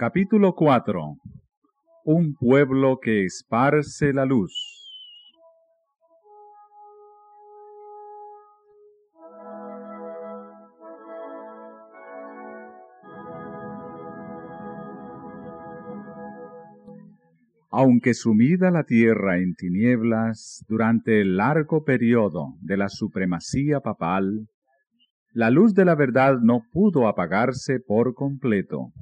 [0.00, 1.18] Capítulo 4
[2.06, 4.79] Un pueblo que esparce la luz.
[17.82, 24.48] Aunque sumida la tierra en tinieblas durante el largo periodo de la supremacía papal,
[25.32, 28.92] la luz de la verdad no pudo apagarse por completo.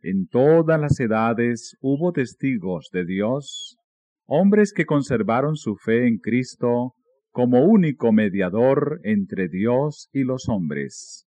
[0.00, 3.76] En todas las edades hubo testigos de Dios,
[4.24, 6.94] hombres que conservaron su fe en Cristo
[7.28, 11.26] como único mediador entre Dios y los hombres,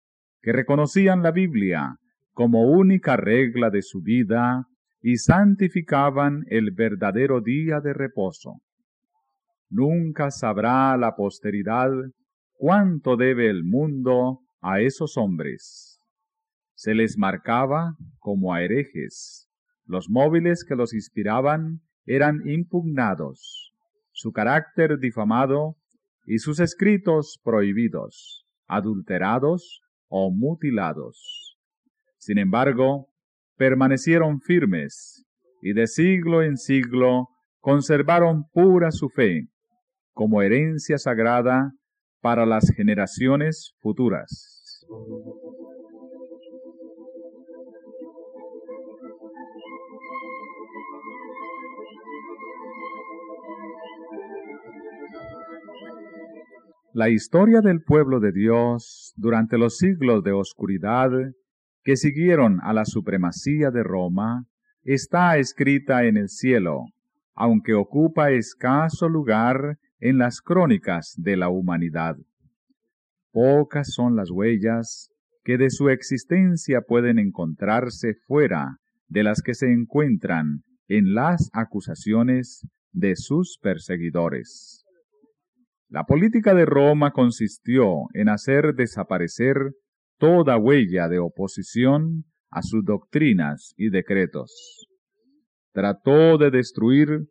[0.42, 1.98] que reconocían la Biblia
[2.32, 4.66] como única regla de su vida
[5.08, 8.56] y santificaban el verdadero día de reposo.
[9.70, 11.92] Nunca sabrá la posteridad
[12.54, 16.02] cuánto debe el mundo a esos hombres
[16.74, 19.48] se les marcaba como a herejes.
[19.86, 23.74] Los móviles que los inspiraban eran impugnados,
[24.12, 25.76] su carácter difamado
[26.26, 31.60] y sus escritos prohibidos, adulterados o mutilados.
[32.18, 33.08] Sin embargo,
[33.58, 35.26] permanecieron firmes
[35.62, 39.48] y de siglo en siglo conservaron pura su fe
[40.14, 41.72] como herencia sagrada
[42.22, 44.86] para las generaciones futuras.
[56.94, 61.10] La historia del pueblo de Dios durante los siglos de oscuridad
[61.86, 64.48] que siguieron a la supremacía de Roma
[64.84, 66.88] está escrita en el cielo,
[67.36, 72.18] aunque ocupa escaso lugar en las crónicas de la humanidad.
[73.32, 75.12] Pocas son las huellas
[75.44, 78.78] que de su existencia pueden encontrarse fuera
[79.08, 84.84] de las que se encuentran en las acusaciones de sus perseguidores.
[85.88, 89.76] La política de Roma consistió en hacer desaparecer
[90.18, 94.88] toda huella de oposición a sus doctrinas y decretos.
[95.74, 97.28] Trató de destruir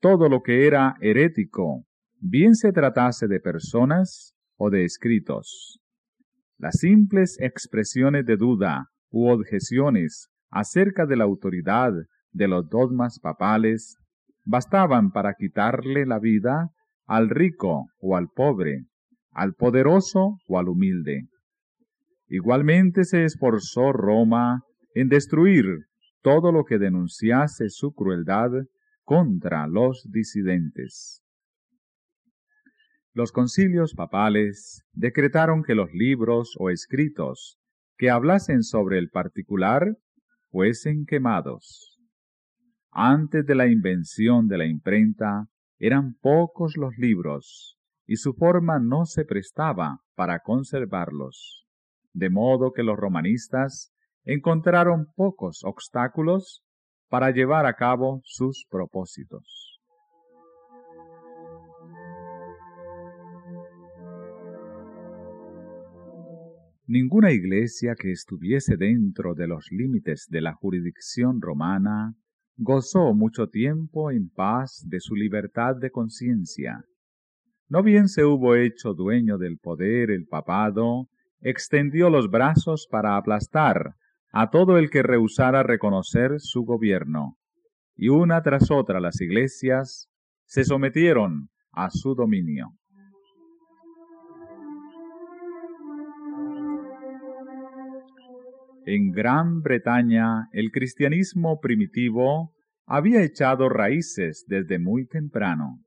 [0.00, 1.84] todo lo que era herético,
[2.18, 5.78] bien se tratase de personas o de escritos.
[6.58, 11.92] Las simples expresiones de duda u objeciones acerca de la autoridad
[12.30, 13.96] de los dogmas papales
[14.44, 16.70] bastaban para quitarle la vida
[17.06, 18.86] al rico o al pobre,
[19.30, 21.28] al poderoso o al humilde.
[22.34, 24.62] Igualmente se esforzó Roma
[24.94, 25.66] en destruir
[26.22, 28.48] todo lo que denunciase su crueldad
[29.02, 31.22] contra los disidentes.
[33.12, 37.58] Los concilios papales decretaron que los libros o escritos
[37.98, 39.98] que hablasen sobre el particular
[40.48, 41.98] fuesen quemados.
[42.90, 45.48] Antes de la invención de la imprenta,
[45.78, 47.76] eran pocos los libros,
[48.06, 51.61] y su forma no se prestaba para conservarlos,
[52.12, 53.92] de modo que los romanistas
[54.24, 56.62] encontraron pocos obstáculos
[57.08, 59.80] para llevar a cabo sus propósitos.
[66.86, 72.14] Ninguna iglesia que estuviese dentro de los límites de la jurisdicción romana
[72.56, 76.84] gozó mucho tiempo en paz de su libertad de conciencia.
[77.68, 81.08] No bien se hubo hecho dueño del poder el papado,
[81.42, 83.94] extendió los brazos para aplastar
[84.32, 87.36] a todo el que rehusara reconocer su gobierno,
[87.94, 90.08] y una tras otra las iglesias
[90.46, 92.70] se sometieron a su dominio.
[98.84, 102.52] En Gran Bretaña el cristianismo primitivo
[102.84, 105.78] había echado raíces desde muy temprano.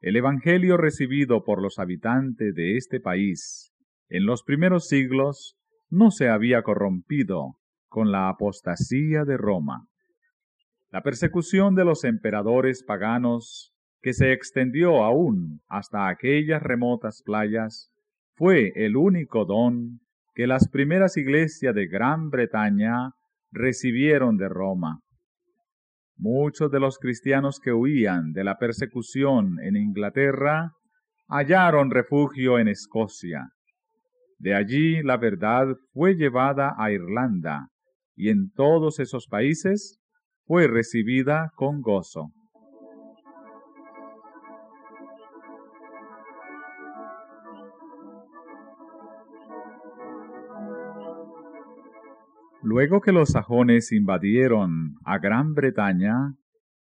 [0.00, 3.67] El Evangelio recibido por los habitantes de este país
[4.08, 5.56] en los primeros siglos
[5.90, 7.56] no se había corrompido
[7.88, 9.86] con la apostasía de Roma.
[10.90, 17.90] La persecución de los emperadores paganos, que se extendió aún hasta aquellas remotas playas,
[18.36, 20.00] fue el único don
[20.34, 23.12] que las primeras iglesias de Gran Bretaña
[23.50, 25.00] recibieron de Roma.
[26.16, 30.72] Muchos de los cristianos que huían de la persecución en Inglaterra
[31.28, 33.50] hallaron refugio en Escocia.
[34.38, 37.68] De allí la verdad fue llevada a Irlanda
[38.14, 40.00] y en todos esos países
[40.46, 42.30] fue recibida con gozo.
[52.62, 56.34] Luego que los sajones invadieron a Gran Bretaña,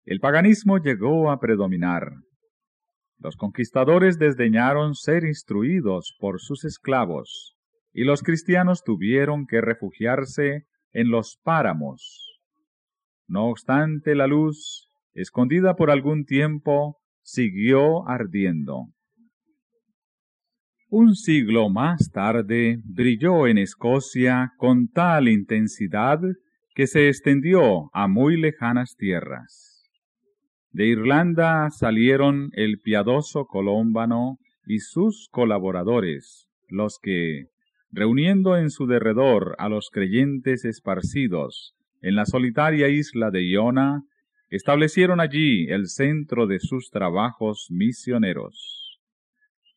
[0.06, 2.14] el paganismo llegó a predominar
[3.24, 7.56] los conquistadores desdeñaron ser instruidos por sus esclavos,
[7.94, 12.42] y los cristianos tuvieron que refugiarse en los páramos.
[13.26, 18.88] No obstante, la luz, escondida por algún tiempo, siguió ardiendo.
[20.90, 26.20] Un siglo más tarde brilló en Escocia con tal intensidad
[26.76, 29.73] que se extendió a muy lejanas tierras.
[30.74, 37.46] De Irlanda salieron el piadoso Colómbano y sus colaboradores, los que,
[37.92, 44.02] reuniendo en su derredor a los creyentes esparcidos en la solitaria isla de Iona,
[44.50, 49.00] establecieron allí el centro de sus trabajos misioneros.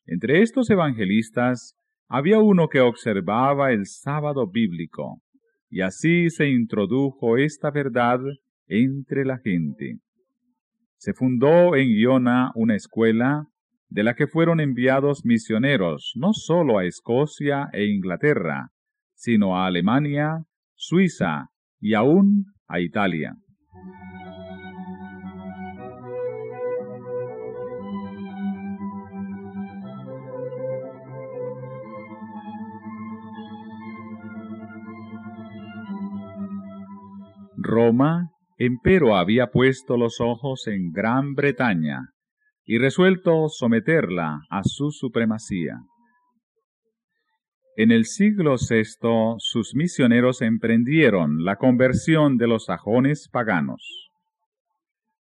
[0.07, 1.75] Entre estos evangelistas
[2.07, 5.21] había uno que observaba el sábado bíblico,
[5.69, 8.19] y así se introdujo esta verdad
[8.65, 9.99] entre la gente.
[10.97, 13.47] Se fundó en Iona una escuela
[13.89, 18.71] de la que fueron enviados misioneros no sólo a Escocia e Inglaterra,
[19.13, 20.43] sino a Alemania,
[20.75, 21.49] Suiza
[21.79, 23.35] y aún a Italia.
[37.55, 42.09] Roma, empero, había puesto los ojos en Gran Bretaña
[42.65, 45.79] y resuelto someterla a su supremacía.
[47.77, 54.09] En el siglo VI sus misioneros emprendieron la conversión de los sajones paganos.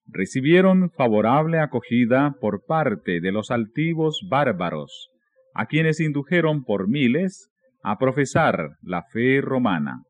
[0.07, 5.11] Recibieron favorable acogida por parte de los altivos bárbaros,
[5.53, 7.51] a quienes indujeron por miles
[7.83, 10.05] a profesar la fe romana.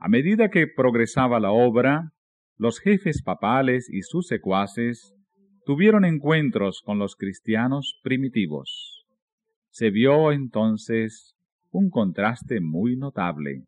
[0.00, 2.12] A medida que progresaba la obra,
[2.56, 5.12] los jefes papales y sus secuaces
[5.64, 9.04] tuvieron encuentros con los cristianos primitivos.
[9.70, 11.34] Se vio entonces
[11.70, 13.64] un contraste muy notable.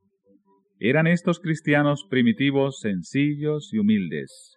[0.78, 4.56] Eran estos cristianos primitivos sencillos y humildes,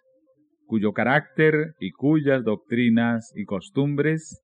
[0.66, 4.42] cuyo carácter y cuyas doctrinas y costumbres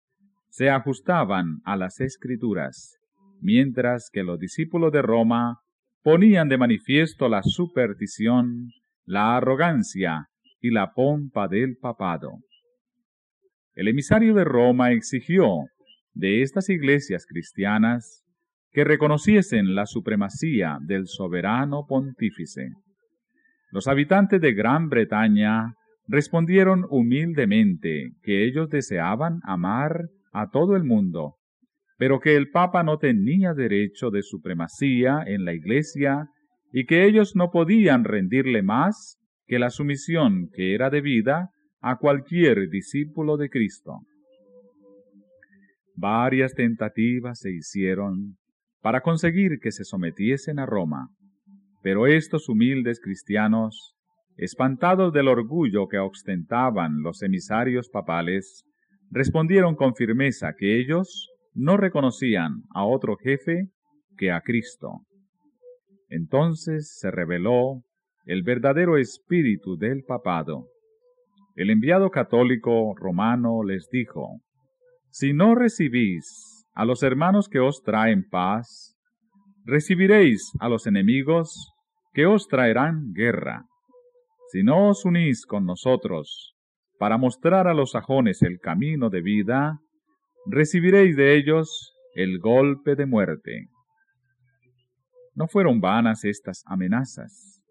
[0.48, 2.98] se ajustaban a las escrituras,
[3.40, 5.60] mientras que los discípulos de Roma
[6.02, 8.70] ponían de manifiesto la superstición,
[9.04, 10.28] la arrogancia
[10.60, 12.32] y la pompa del papado.
[13.74, 15.46] El emisario de Roma exigió
[16.12, 18.24] de estas iglesias cristianas
[18.72, 22.70] que reconociesen la supremacía del soberano pontífice.
[23.70, 25.74] Los habitantes de Gran Bretaña
[26.06, 31.36] respondieron humildemente que ellos deseaban amar a todo el mundo
[32.00, 36.30] pero que el Papa no tenía derecho de supremacía en la Iglesia
[36.72, 41.50] y que ellos no podían rendirle más que la sumisión que era debida
[41.82, 43.98] a cualquier discípulo de Cristo.
[45.94, 48.38] Varias tentativas se hicieron
[48.80, 51.10] para conseguir que se sometiesen a Roma,
[51.82, 53.94] pero estos humildes cristianos,
[54.38, 58.64] espantados del orgullo que ostentaban los emisarios papales,
[59.10, 63.68] respondieron con firmeza que ellos no reconocían a otro jefe
[64.16, 65.02] que a Cristo.
[66.08, 67.82] Entonces se reveló
[68.24, 70.68] el verdadero espíritu del papado.
[71.56, 74.40] El enviado católico romano les dijo,
[75.10, 78.96] Si no recibís a los hermanos que os traen paz,
[79.66, 81.74] recibiréis a los enemigos
[82.14, 83.66] que os traerán guerra.
[84.50, 86.54] Si no os unís con nosotros
[86.98, 89.78] para mostrar a los sajones el camino de vida,
[90.46, 93.68] recibiréis de ellos el golpe de muerte.
[95.34, 97.62] No fueron vanas estas amenazas.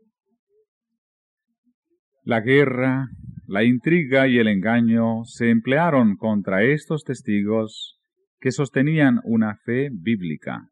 [2.23, 3.07] La guerra,
[3.47, 7.99] la intriga y el engaño se emplearon contra estos testigos
[8.39, 10.69] que sostenían una fe bíblica,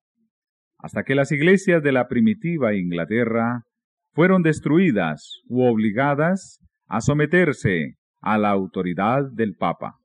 [0.77, 3.63] hasta que las iglesias de la primitiva Inglaterra
[4.13, 9.95] fueron destruidas u obligadas a someterse a la autoridad del Papa.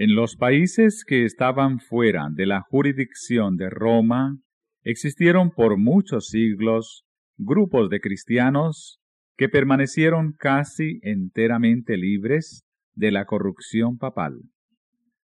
[0.00, 4.38] En los países que estaban fuera de la jurisdicción de Roma,
[4.82, 7.04] existieron por muchos siglos
[7.36, 8.98] grupos de cristianos
[9.36, 12.64] que permanecieron casi enteramente libres
[12.94, 14.40] de la corrupción papal.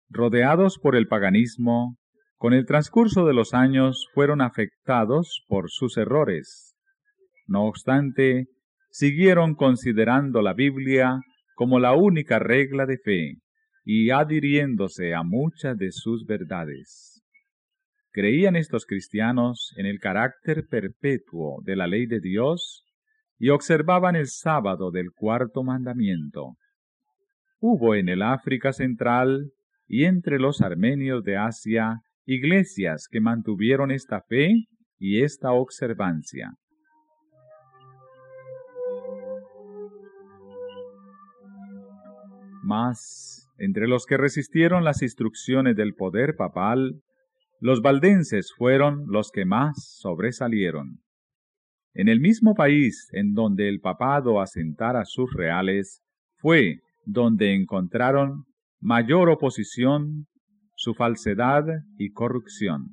[0.09, 1.99] Rodeados por el paganismo,
[2.39, 6.75] con el transcurso de los años fueron afectados por sus errores.
[7.47, 8.47] No obstante,
[8.89, 11.21] siguieron considerando la Biblia
[11.55, 13.44] como la única regla de fe
[13.85, 17.23] y adhiriéndose a muchas de sus verdades.
[18.11, 22.85] Creían estos cristianos en el carácter perpetuo de la ley de Dios
[23.39, 26.57] y observaban el sábado del cuarto mandamiento.
[27.59, 29.51] Hubo en el África Central
[29.87, 34.67] y entre los armenios de Asia iglesias que mantuvieron esta fe
[34.99, 36.53] y esta observancia.
[43.59, 47.01] Entre los que resistieron las instrucciones del poder papal,
[47.61, 51.01] los valdenses fueron los que más sobresalieron.
[51.95, 56.03] En el mismo país en donde el papado asentara sus reales,
[56.39, 58.45] fue donde encontraron
[58.81, 60.27] mayor oposición,
[60.75, 61.65] su falsedad
[61.99, 62.89] y corrupción.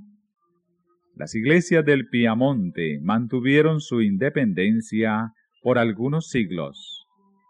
[1.15, 7.05] Las iglesias del Piamonte mantuvieron su independencia por algunos siglos,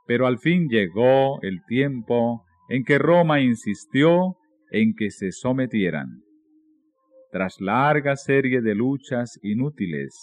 [0.07, 4.37] pero al fin llegó el tiempo en que Roma insistió
[4.71, 6.21] en que se sometieran.
[7.29, 10.15] Tras larga serie de luchas inútiles,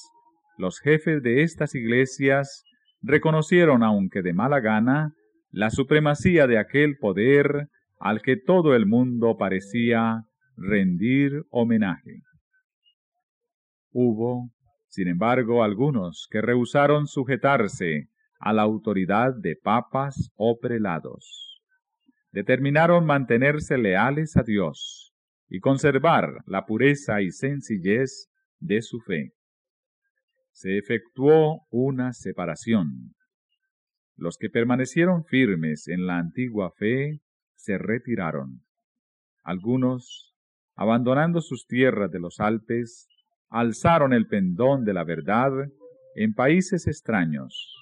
[0.57, 2.65] los jefes de estas iglesias
[3.03, 5.13] reconocieron, aunque de mala gana,
[5.51, 7.69] la supremacía de aquel poder
[8.01, 10.23] al que todo el mundo parecía
[10.57, 12.23] rendir homenaje.
[13.93, 14.49] Hubo,
[14.87, 18.09] sin embargo, algunos que rehusaron sujetarse
[18.41, 21.48] a la autoridad de papas o prelados.
[22.39, 25.13] Determinaron mantenerse leales a Dios
[25.49, 28.29] y conservar la pureza y sencillez
[28.61, 29.33] de su fe
[30.53, 33.17] se efectuó una separación.
[34.15, 37.19] Los que permanecieron firmes en la antigua fe
[37.57, 38.61] se retiraron.
[39.43, 40.33] Algunos,
[40.77, 43.09] abandonando sus tierras de los Alpes,
[43.49, 45.51] alzaron el pendón de la verdad
[46.15, 47.75] en países extraños.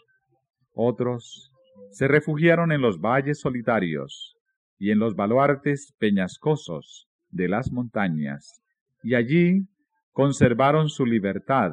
[0.72, 1.52] Otros
[1.90, 4.35] se refugiaron en los valles solitarios
[4.78, 8.62] y en los baluartes peñascosos de las montañas,
[9.02, 9.66] y allí
[10.12, 11.72] conservaron su libertad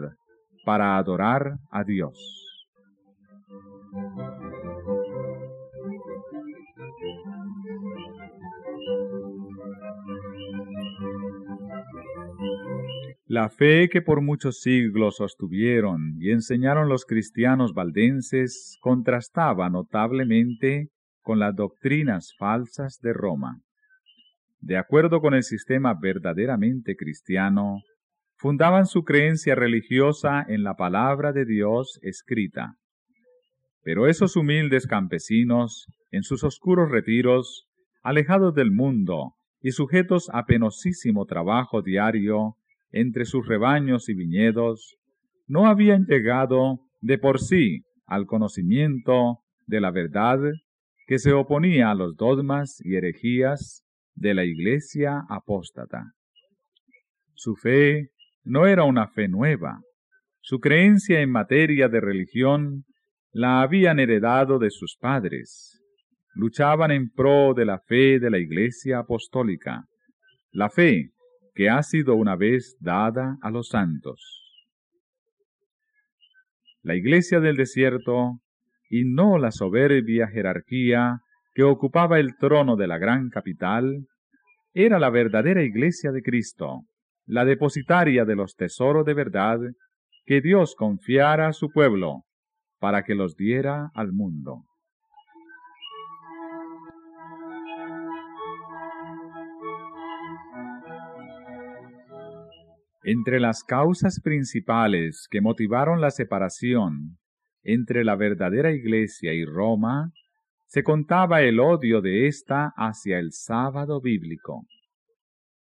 [0.65, 2.43] para adorar a Dios.
[13.25, 20.89] La fe que por muchos siglos sostuvieron y enseñaron los cristianos valdenses contrastaba notablemente
[21.23, 23.61] con las doctrinas falsas de Roma.
[24.59, 27.81] De acuerdo con el sistema verdaderamente cristiano,
[28.37, 32.75] fundaban su creencia religiosa en la palabra de Dios escrita.
[33.83, 37.67] Pero esos humildes campesinos, en sus oscuros retiros,
[38.03, 42.55] alejados del mundo y sujetos a penosísimo trabajo diario
[42.91, 44.97] entre sus rebaños y viñedos,
[45.47, 50.39] no habían llegado de por sí al conocimiento de la verdad
[51.05, 53.83] que se oponía a los dogmas y herejías
[54.15, 56.13] de la Iglesia apóstata.
[57.33, 58.09] Su fe
[58.43, 59.81] no era una fe nueva.
[60.41, 62.85] Su creencia en materia de religión
[63.31, 65.81] la habían heredado de sus padres.
[66.35, 69.85] Luchaban en pro de la fe de la Iglesia Apostólica,
[70.51, 71.11] la fe
[71.53, 74.41] que ha sido una vez dada a los santos.
[76.81, 78.39] La Iglesia del desierto,
[78.95, 81.21] y no la soberbia jerarquía
[81.55, 84.05] que ocupaba el trono de la gran capital,
[84.71, 86.81] era la verdadera Iglesia de Cristo,
[87.25, 89.57] la depositaria de los tesoros de verdad
[90.27, 92.21] que Dios confiara a su pueblo
[92.79, 94.61] para que los diera al mundo.
[103.03, 107.17] Entre las causas principales que motivaron la separación
[107.63, 110.11] entre la verdadera Iglesia y Roma,
[110.67, 114.65] se contaba el odio de ésta hacia el sábado bíblico.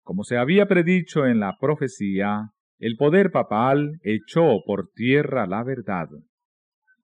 [0.03, 6.07] Como se había predicho en la profecía, el poder papal echó por tierra la verdad.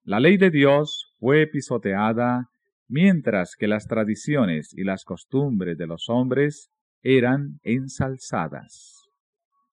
[0.04, 2.48] La ley de Dios fue pisoteada,
[2.88, 6.70] mientras que las tradiciones y las costumbres de los hombres
[7.02, 9.02] eran ensalzadas.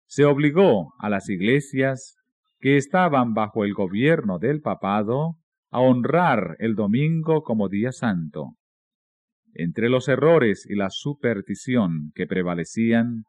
[0.06, 2.17] Se obligó a las iglesias
[2.60, 5.36] que estaban bajo el gobierno del papado
[5.70, 8.56] a honrar el domingo como día santo,
[9.60, 13.24] entre los errores y la superstición que prevalecían,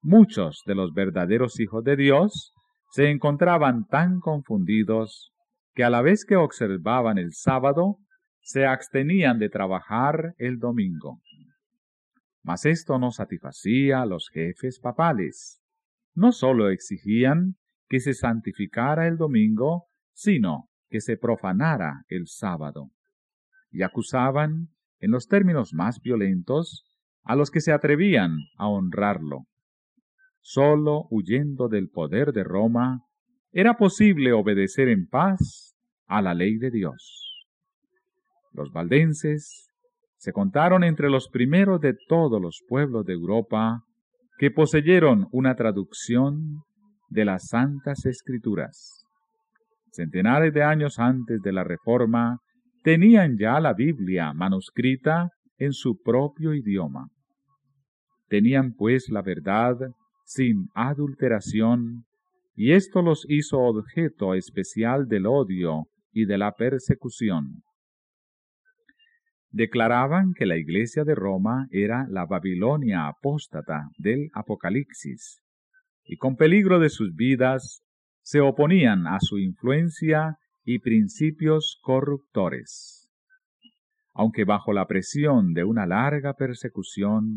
[0.00, 2.54] muchos de los verdaderos hijos de Dios
[2.92, 5.32] se encontraban tan confundidos
[5.74, 7.98] que a la vez que observaban el sábado,
[8.40, 11.20] se abstenían de trabajar el domingo.
[12.42, 15.60] Mas esto no satisfacía a los jefes papales.
[16.14, 17.56] No sólo exigían
[17.88, 22.90] que se santificara el domingo, sino que se profanara el sábado.
[23.70, 26.84] Y acusaban en los términos más violentos
[27.22, 29.44] a los que se atrevían a honrarlo.
[30.40, 33.02] Solo huyendo del poder de Roma
[33.52, 35.74] era posible obedecer en paz
[36.06, 37.46] a la ley de Dios.
[38.52, 39.70] Los valdenses
[40.16, 43.82] se contaron entre los primeros de todos los pueblos de Europa
[44.38, 46.62] que poseyeron una traducción
[47.08, 49.04] de las Santas Escrituras.
[49.92, 52.38] Centenares de años antes de la Reforma,
[52.82, 57.08] tenían ya la Biblia manuscrita en su propio idioma.
[58.28, 59.76] Tenían pues la verdad
[60.24, 62.04] sin adulteración,
[62.54, 67.62] y esto los hizo objeto especial del odio y de la persecución
[69.56, 75.40] declaraban que la iglesia de Roma era la Babilonia apóstata del Apocalipsis,
[76.06, 77.82] y con peligro de sus vidas
[78.22, 83.08] se oponían a su influencia y principios corruptores.
[84.14, 87.36] Aunque bajo la presión de una larga persecución,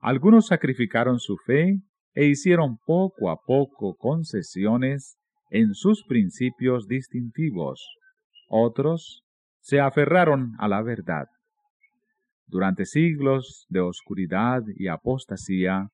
[0.00, 1.80] algunos sacrificaron su fe
[2.14, 5.16] e hicieron poco a poco concesiones
[5.50, 7.84] en sus principios distintivos,
[8.48, 9.22] otros
[9.60, 11.26] se aferraron a la verdad.
[12.46, 15.88] Durante siglos de oscuridad y apostasía,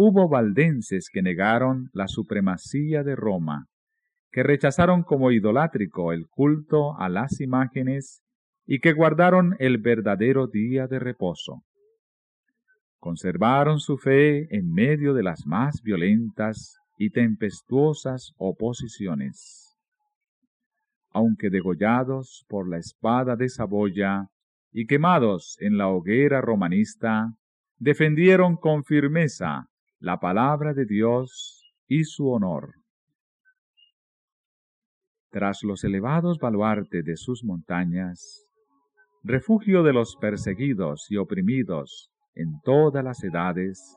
[0.00, 3.66] hubo valdenses que negaron la supremacía de Roma,
[4.30, 8.22] que rechazaron como idolátrico el culto a las imágenes
[8.64, 11.64] y que guardaron el verdadero día de reposo.
[13.00, 19.76] Conservaron su fe en medio de las más violentas y tempestuosas oposiciones.
[21.10, 24.28] Aunque degollados por la espada de Saboya,
[24.70, 27.32] y quemados en la hoguera romanista,
[27.78, 29.66] defendieron con firmeza
[30.00, 32.74] la palabra de Dios y su honor.
[35.30, 38.46] Tras los elevados baluartes de sus montañas,
[39.24, 43.96] refugio de los perseguidos y oprimidos en todas las edades,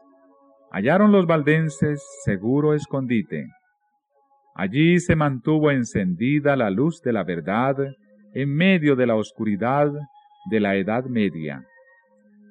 [0.71, 3.47] hallaron los valdenses seguro escondite.
[4.55, 7.75] Allí se mantuvo encendida la luz de la verdad
[8.33, 9.91] en medio de la oscuridad
[10.49, 11.63] de la Edad Media.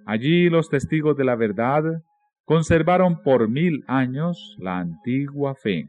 [0.06, 1.82] Allí los testigos de la verdad
[2.50, 5.86] conservaron por mil años la antigua fe.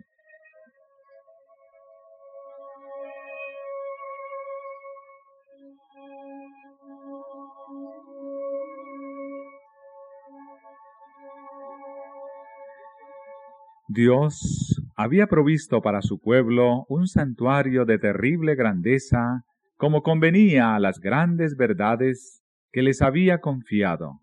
[13.87, 19.41] Dios había provisto para su pueblo un santuario de terrible grandeza
[19.77, 24.20] como convenía a las grandes verdades que les había confiado.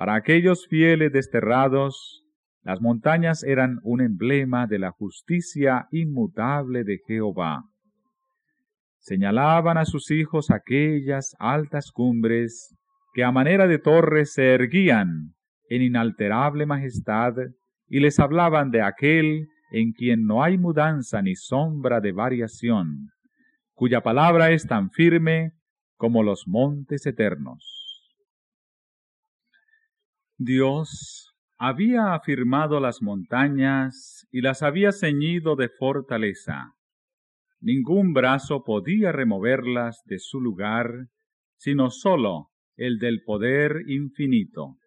[0.00, 2.24] Para aquellos fieles desterrados,
[2.62, 7.64] las montañas eran un emblema de la justicia inmutable de Jehová.
[9.00, 12.74] Señalaban a sus hijos aquellas altas cumbres
[13.12, 15.34] que a manera de torres se erguían
[15.68, 17.34] en inalterable majestad
[17.86, 23.10] y les hablaban de aquel en quien no hay mudanza ni sombra de variación,
[23.74, 25.52] cuya palabra es tan firme
[25.98, 27.79] como los montes eternos.
[30.42, 36.72] Dios había afirmado las montañas y las había ceñido de fortaleza.
[37.60, 41.08] Ningún brazo podía removerlas de su lugar,
[41.58, 42.48] sino sólo
[42.78, 44.78] el del poder infinito.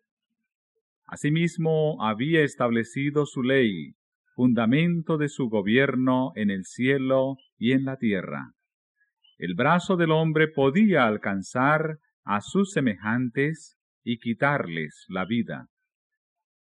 [1.05, 3.93] Asimismo había establecido su ley,
[4.33, 8.55] fundamento de su gobierno en el cielo y en la tierra
[9.43, 15.67] el brazo del hombre podía alcanzar a sus semejantes y quitarles la vida.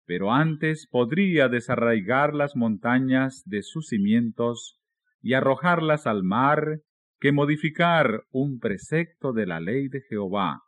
[0.05, 4.77] Pero antes podría desarraigar las montañas de sus cimientos
[5.21, 6.81] y arrojarlas al mar
[7.19, 10.61] que modificar un precepto de la ley de Jehová,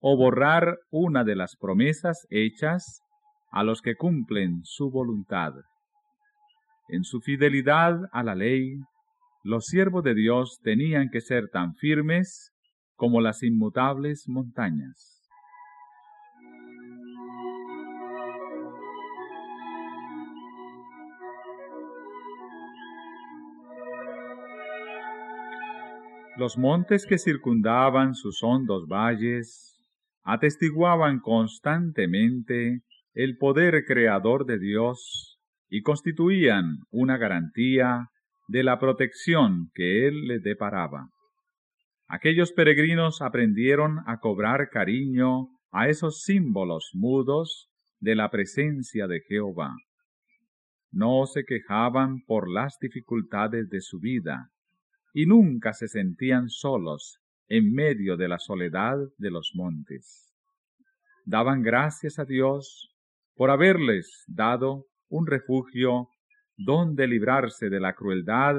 [0.00, 3.00] o borrar una de las promesas hechas
[3.52, 5.52] a los que cumplen su voluntad.
[6.88, 8.74] En su fidelidad a la ley,
[9.44, 12.50] los siervos de Dios tenían que ser tan firmes
[12.96, 15.13] como las inmutables montañas.
[26.36, 29.78] Los montes que circundaban sus hondos valles
[30.24, 32.80] atestiguaban constantemente
[33.12, 38.08] el poder creador de Dios y constituían una garantía
[38.48, 41.08] de la protección que él les deparaba.
[42.08, 47.68] Aquellos peregrinos aprendieron a cobrar cariño a esos símbolos mudos
[48.00, 49.76] de la presencia de Jehová.
[50.90, 54.50] No se quejaban por las dificultades de su vida
[55.14, 60.34] y nunca se sentían solos en medio de la soledad de los montes.
[61.24, 62.90] daban gracias a Dios
[63.34, 66.08] por haberles dado un refugio
[66.56, 68.56] donde librarse de la crueldad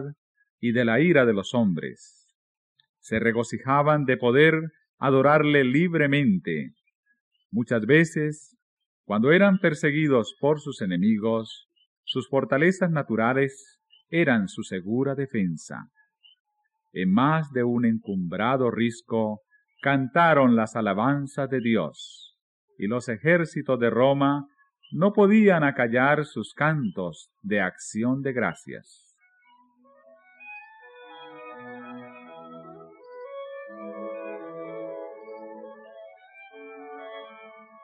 [0.60, 2.28] y de la ira de los hombres.
[3.00, 4.56] Se regocijaban de poder
[4.98, 6.74] adorarle libremente.
[7.52, 8.58] Muchas veces,
[9.04, 11.70] cuando eran perseguidos por sus enemigos,
[12.04, 15.91] sus fortalezas naturales eran su segura defensa.
[16.97, 19.41] En más de un encumbrado risco
[19.81, 22.38] cantaron las alabanzas de Dios,
[22.77, 24.47] y los ejércitos de Roma
[24.93, 29.13] no podían acallar sus cantos de acción de gracias.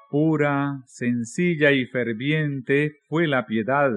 [0.10, 3.91] Pura, sencilla y ferviente fue la piedad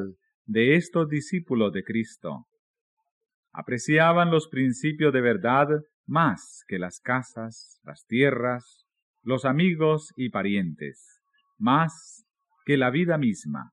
[0.44, 2.46] de estos discípulos de Cristo.
[3.56, 5.68] Apreciaban los principios de verdad
[6.06, 8.84] más que las casas, las tierras,
[9.22, 11.20] los amigos y parientes,
[11.56, 12.26] más
[12.66, 13.70] que la vida misma.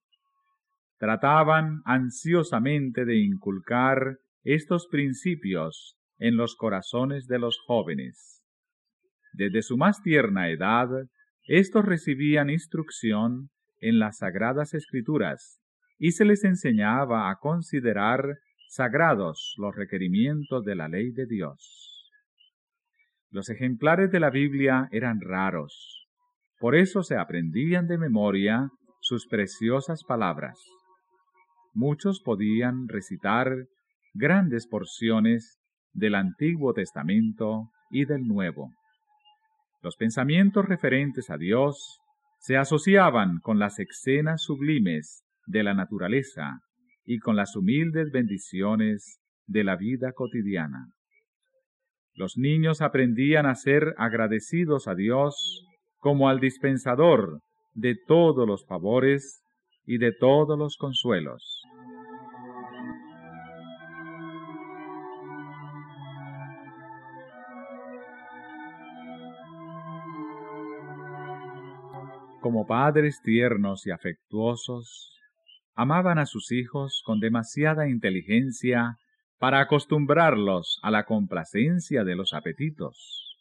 [1.00, 8.44] Trataban ansiosamente de inculcar estos principios en los corazones de los jóvenes.
[9.34, 10.90] Desde su más tierna edad,
[11.48, 15.60] estos recibían instrucción en las sagradas escrituras
[15.98, 18.38] y se les enseñaba a considerar
[18.72, 22.10] sagrados los requerimientos de la ley de Dios.
[23.30, 26.08] Los ejemplares de la Biblia eran raros,
[26.58, 28.70] por eso se aprendían de memoria
[29.02, 30.58] sus preciosas palabras.
[31.74, 33.52] Muchos podían recitar
[34.14, 35.60] grandes porciones
[35.92, 38.72] del Antiguo Testamento y del Nuevo.
[39.82, 42.00] Los pensamientos referentes a Dios
[42.40, 46.62] se asociaban con las escenas sublimes de la naturaleza
[47.06, 50.88] y con las humildes bendiciones de la vida cotidiana.
[52.14, 55.66] Los niños aprendían a ser agradecidos a Dios
[55.98, 57.42] como al dispensador
[57.74, 59.44] de todos los favores
[59.86, 61.62] y de todos los consuelos.
[72.42, 75.21] como padres tiernos y afectuosos,
[75.76, 78.98] amaban a sus hijos con demasiada inteligencia
[79.40, 83.40] para acostumbrarlos a la complacencia de los apetitos.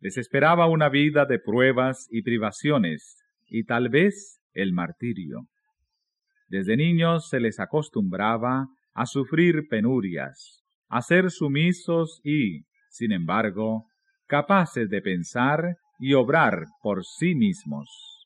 [0.00, 5.46] Les esperaba una vida de pruebas y privaciones, y tal vez el martirio.
[6.48, 13.84] Desde niños se les acostumbraba a sufrir penurias, a ser sumisos y, sin embargo,
[14.26, 18.19] capaces de pensar y obrar por sí mismos.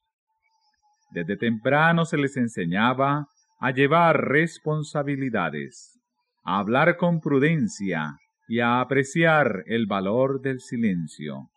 [1.15, 3.29] Desde temprano se les enseñaba
[3.61, 6.01] a llevar responsabilidades,
[6.43, 8.17] a hablar con prudencia
[8.49, 11.51] y a apreciar el valor del silencio.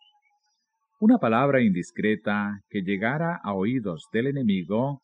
[1.00, 5.02] Una palabra indiscreta que llegara a oídos del enemigo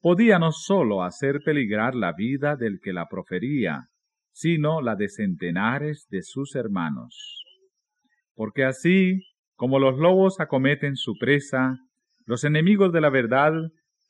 [0.00, 3.88] podía no sólo hacer peligrar la vida del que la profería,
[4.32, 7.44] sino la de centenares de sus hermanos.
[8.34, 9.20] Porque así
[9.56, 11.76] como los lobos acometen su presa,
[12.24, 13.52] los enemigos de la verdad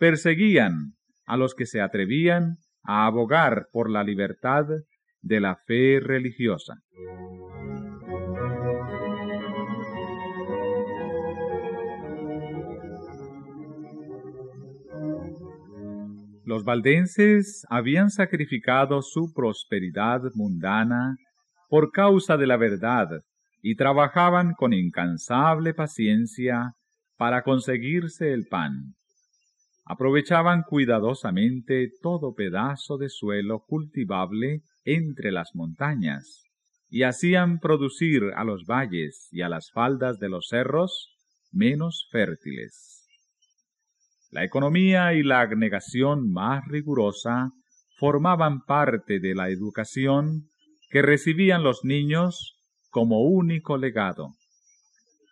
[0.00, 0.94] perseguían
[1.26, 4.64] a los que se atrevían a abogar por la libertad
[5.20, 6.76] de la fe religiosa.
[16.46, 21.16] Los valdenses habían sacrificado su prosperidad mundana
[21.68, 23.06] por causa de la verdad
[23.60, 26.72] y trabajaban con incansable paciencia
[27.18, 28.94] para conseguirse el pan
[29.90, 36.44] aprovechaban cuidadosamente todo pedazo de suelo cultivable entre las montañas,
[36.88, 41.16] y hacían producir a los valles y a las faldas de los cerros
[41.50, 43.04] menos fértiles.
[44.30, 47.50] La economía y la abnegación más rigurosa
[47.98, 50.50] formaban parte de la educación
[50.88, 54.34] que recibían los niños como único legado.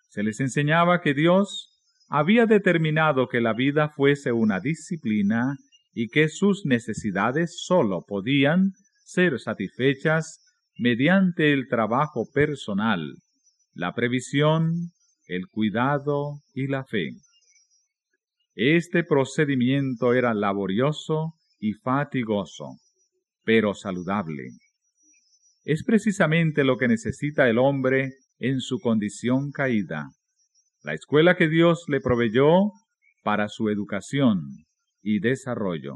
[0.08, 1.67] Se les enseñaba que Dios
[2.08, 5.56] había determinado que la vida fuese una disciplina
[5.92, 8.72] y que sus necesidades sólo podían
[9.04, 10.40] ser satisfechas
[10.78, 13.14] mediante el trabajo personal,
[13.74, 14.90] la previsión,
[15.26, 17.10] el cuidado y la fe.
[18.54, 22.78] Este procedimiento era laborioso y fatigoso,
[23.44, 24.48] pero saludable.
[25.64, 30.10] Es precisamente lo que necesita el hombre en su condición caída
[30.82, 32.72] la escuela que Dios le proveyó
[33.22, 34.40] para su educación
[35.02, 35.94] y desarrollo.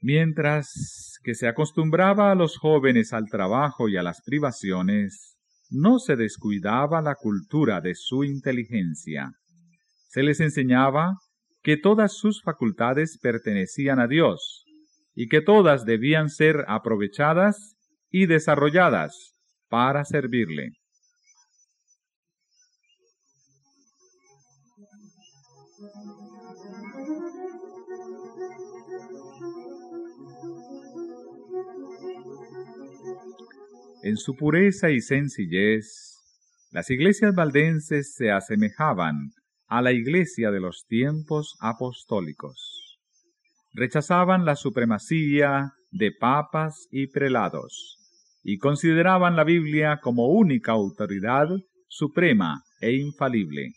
[0.00, 5.36] Mientras que se acostumbraba a los jóvenes al trabajo y a las privaciones,
[5.70, 9.32] no se descuidaba la cultura de su inteligencia.
[10.06, 11.14] Se les enseñaba
[11.62, 14.64] que todas sus facultades pertenecían a Dios
[15.14, 17.76] y que todas debían ser aprovechadas
[18.10, 19.34] y desarrolladas
[19.68, 20.70] para servirle.
[34.02, 36.14] En su pureza y sencillez,
[36.70, 39.32] las iglesias valdenses se asemejaban
[39.66, 42.98] a la iglesia de los tiempos apostólicos.
[43.72, 47.98] Rechazaban la supremacía de papas y prelados
[48.44, 51.48] y consideraban la Biblia como única autoridad
[51.88, 53.72] suprema e infalible.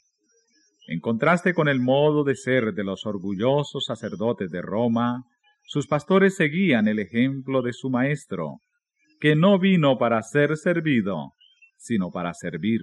[0.87, 5.23] En contraste con el modo de ser de los orgullosos sacerdotes de Roma,
[5.63, 8.59] sus pastores seguían el ejemplo de su maestro,
[9.21, 11.33] que no vino para ser servido,
[11.77, 12.81] sino para servir.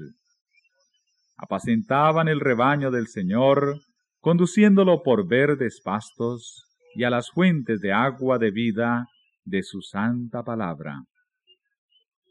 [1.36, 3.80] Apacentaban el rebaño del Señor,
[4.20, 9.08] conduciéndolo por verdes pastos y a las fuentes de agua de vida
[9.44, 11.02] de su santa palabra.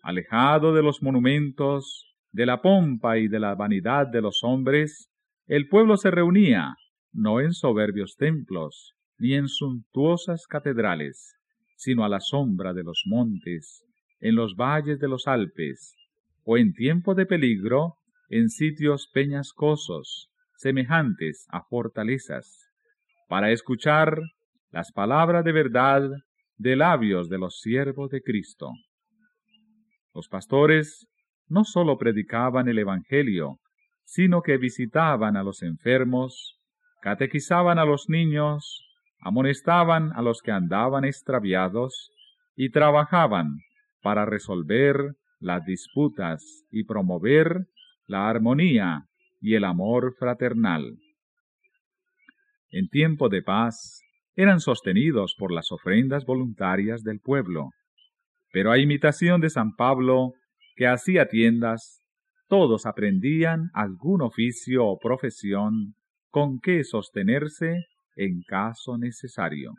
[0.03, 5.09] Alejado de los monumentos, de la pompa y de la vanidad de los hombres,
[5.47, 6.75] el pueblo se reunía,
[7.11, 11.35] no en soberbios templos, ni en suntuosas catedrales,
[11.75, 13.83] sino a la sombra de los montes,
[14.19, 15.95] en los valles de los Alpes,
[16.43, 17.95] o en tiempo de peligro,
[18.29, 22.69] en sitios peñascosos, semejantes a fortalezas,
[23.27, 24.19] para escuchar
[24.71, 26.09] las palabras de verdad
[26.57, 28.71] de labios de los siervos de Cristo.
[30.13, 31.07] Los pastores
[31.47, 33.59] no sólo predicaban el Evangelio,
[34.03, 36.59] sino que visitaban a los enfermos,
[37.01, 38.83] catequizaban a los niños,
[39.19, 42.11] amonestaban a los que andaban extraviados
[42.55, 43.59] y trabajaban
[44.01, 47.67] para resolver las disputas y promover
[48.05, 49.05] la armonía
[49.39, 50.97] y el amor fraternal.
[52.69, 54.01] En tiempo de paz
[54.35, 57.71] eran sostenidos por las ofrendas voluntarias del pueblo,
[58.51, 60.33] pero a imitación de San Pablo,
[60.75, 62.01] que hacía tiendas,
[62.47, 65.95] todos aprendían algún oficio o profesión
[66.29, 69.73] con que sostenerse en caso necesario.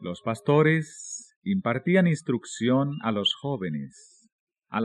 [0.00, 4.30] Los pastores impartían instrucción a los jóvenes,
[4.70, 4.80] a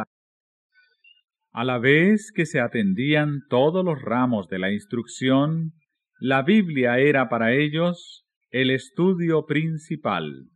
[1.63, 5.71] la, vez que se atendían todos los ramos de la instrucción,
[6.19, 10.49] la Biblia era para ellos el estudio principal.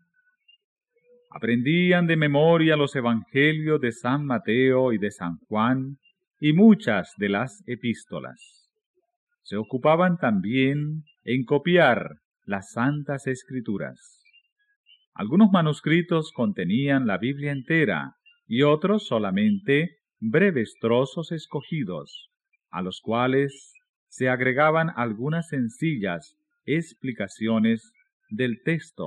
[1.31, 5.99] Aprendían de memoria los evangelios de San Mateo y de San Juan
[6.41, 8.67] y muchas de las epístolas.
[9.43, 14.18] Se ocupaban también en copiar las santas escrituras.
[15.13, 18.15] Algunos manuscritos contenían la Biblia entera
[18.47, 22.29] y otros solamente breves trozos escogidos,
[22.71, 23.73] a los cuales
[24.07, 27.93] se agregaban algunas sencillas explicaciones
[28.29, 29.05] del texto,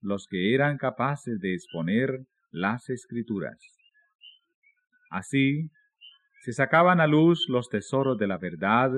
[0.00, 3.58] los que eran capaces de exponer las escrituras.
[5.10, 5.70] Así,
[6.44, 8.90] se sacaban a luz los tesoros de la verdad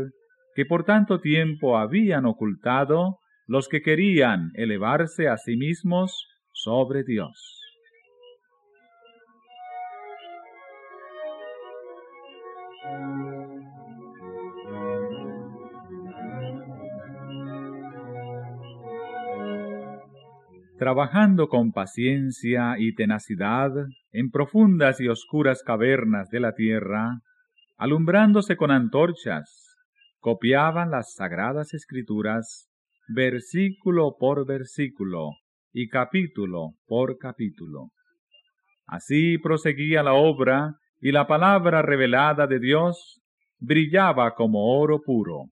[0.55, 7.61] que por tanto tiempo habían ocultado los que querían elevarse a sí mismos sobre Dios.
[20.79, 23.71] Trabajando con paciencia y tenacidad
[24.13, 27.21] en profundas y oscuras cavernas de la tierra,
[27.77, 29.77] alumbrándose con antorchas,
[30.21, 32.69] copiaban las sagradas escrituras
[33.09, 35.31] versículo por versículo,
[35.79, 37.91] y capítulo por capítulo.
[38.87, 43.21] Así proseguía la obra y la palabra revelada de Dios
[43.59, 45.51] brillaba como oro puro.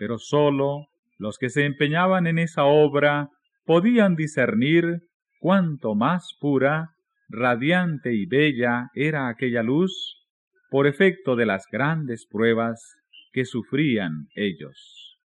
[0.00, 3.28] Pero sólo los que se empeñaban en esa obra
[3.66, 4.98] podían discernir
[5.38, 6.88] cuánto más pura,
[7.28, 10.26] radiante y bella era aquella luz
[10.70, 12.96] por efecto de las grandes pruebas
[13.32, 15.20] que sufrían ellos.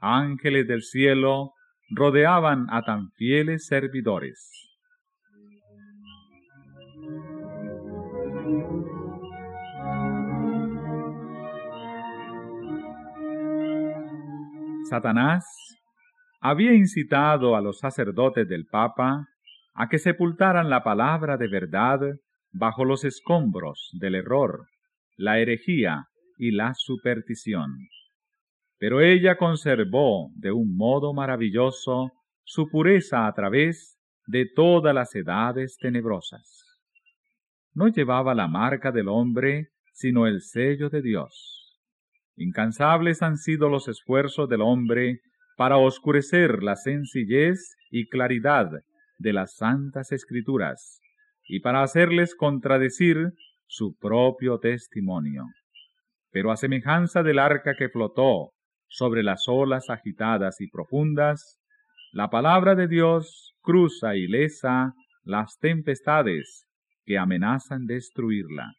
[0.00, 1.52] Ángeles del cielo
[1.90, 4.50] rodeaban a tan fieles servidores.
[14.88, 15.44] Satanás
[16.40, 19.26] había incitado a los sacerdotes del Papa
[19.74, 22.00] a que sepultaran la palabra de verdad
[22.52, 24.66] bajo los escombros del error,
[25.16, 26.04] la herejía
[26.38, 27.70] y la superstición.
[28.84, 35.78] Pero ella conservó de un modo maravilloso su pureza a través de todas las edades
[35.80, 36.66] tenebrosas.
[37.72, 41.80] No llevaba la marca del hombre, sino el sello de Dios.
[42.36, 45.20] Incansables han sido los esfuerzos del hombre
[45.56, 48.68] para oscurecer la sencillez y claridad
[49.16, 51.00] de las santas escrituras
[51.48, 53.32] y para hacerles contradecir
[53.66, 55.46] su propio testimonio.
[56.30, 58.50] Pero a semejanza del arca que flotó
[58.94, 61.58] sobre las olas agitadas y profundas,
[62.12, 66.68] la palabra de Dios cruza ilesa las tempestades
[67.04, 68.72] que amenazan destruirla.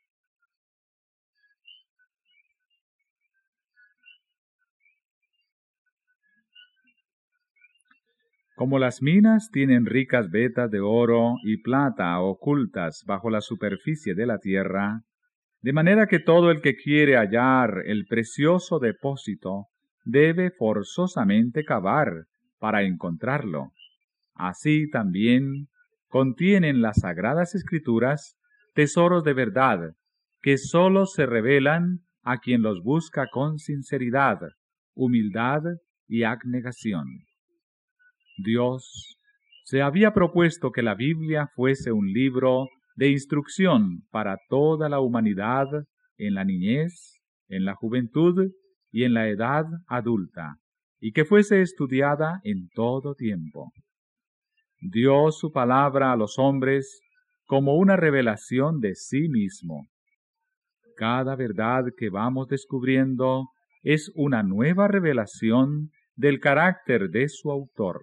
[8.56, 14.26] Como las minas tienen ricas vetas de oro y plata ocultas bajo la superficie de
[14.26, 15.02] la tierra,
[15.60, 19.68] de manera que todo el que quiere hallar el precioso depósito
[20.06, 22.26] debe forzosamente cavar
[22.60, 23.72] para encontrarlo.
[24.34, 25.68] Así también
[26.08, 28.38] contienen las sagradas escrituras
[28.74, 29.96] tesoros de verdad
[30.42, 34.40] que sólo se revelan a quien los busca con sinceridad,
[34.94, 35.62] humildad
[36.08, 37.06] y abnegación.
[38.38, 39.18] Dios
[39.64, 45.68] se había propuesto que la Biblia fuese un libro de instrucción para toda la humanidad
[46.18, 48.52] en la niñez, en la juventud
[48.96, 50.56] y en la edad adulta,
[51.02, 53.74] y que fuese estudiada en todo tiempo.
[54.80, 57.02] Dio su palabra a los hombres
[57.44, 59.90] como una revelación de sí mismo.
[60.96, 63.50] Cada verdad que vamos descubriendo
[63.84, 68.02] es una nueva revelación del carácter de su autor.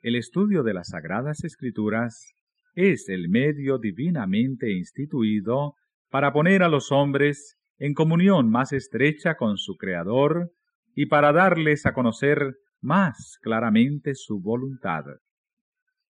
[0.00, 2.34] El estudio de las Sagradas Escrituras
[2.76, 5.74] es el medio divinamente instituido
[6.08, 10.52] para poner a los hombres en comunión más estrecha con su Creador
[10.94, 15.04] y para darles a conocer más claramente su voluntad.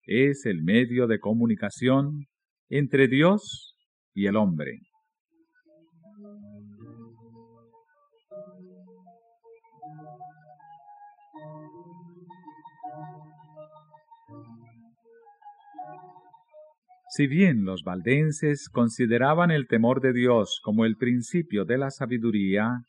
[0.02, 2.26] Es el medio de comunicación
[2.70, 3.76] entre Dios
[4.14, 4.87] y el hombre.
[17.18, 22.82] Si bien los valdenses consideraban el temor de Dios como el principio de la sabiduría,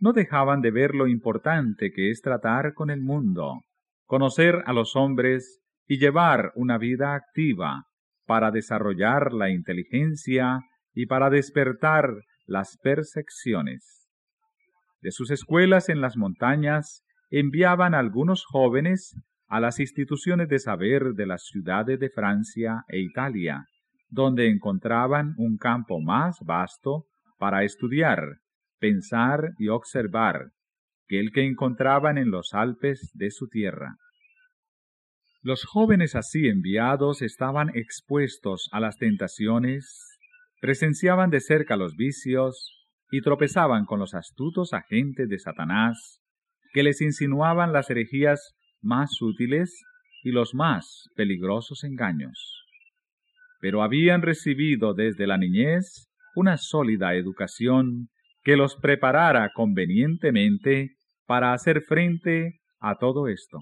[0.00, 3.60] no dejaban de ver lo importante que es tratar con el mundo,
[4.06, 7.84] conocer a los hombres y llevar una vida activa
[8.26, 10.58] para desarrollar la inteligencia
[10.92, 12.10] y para despertar
[12.46, 14.08] las percepciones.
[15.00, 19.14] De sus escuelas en las montañas enviaban algunos jóvenes
[19.50, 23.66] a las instituciones de saber de las ciudades de Francia e Italia,
[24.08, 28.38] donde encontraban un campo más vasto para estudiar,
[28.78, 30.52] pensar y observar
[31.08, 33.96] que el que encontraban en los Alpes de su tierra.
[35.42, 40.16] Los jóvenes así enviados estaban expuestos a las tentaciones,
[40.60, 46.20] presenciaban de cerca los vicios y tropezaban con los astutos agentes de Satanás,
[46.72, 49.82] que les insinuaban las herejías más útiles
[50.22, 52.64] y los más peligrosos engaños.
[53.60, 58.08] Pero habían recibido desde la niñez una sólida educación
[58.42, 63.58] que los preparara convenientemente para hacer frente a todo esto.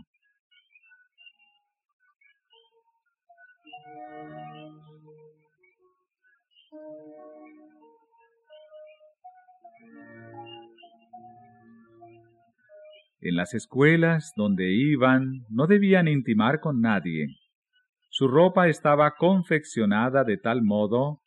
[13.20, 17.26] En las escuelas donde iban no debían intimar con nadie.
[18.10, 21.20] Su ropa estaba confeccionada de tal modo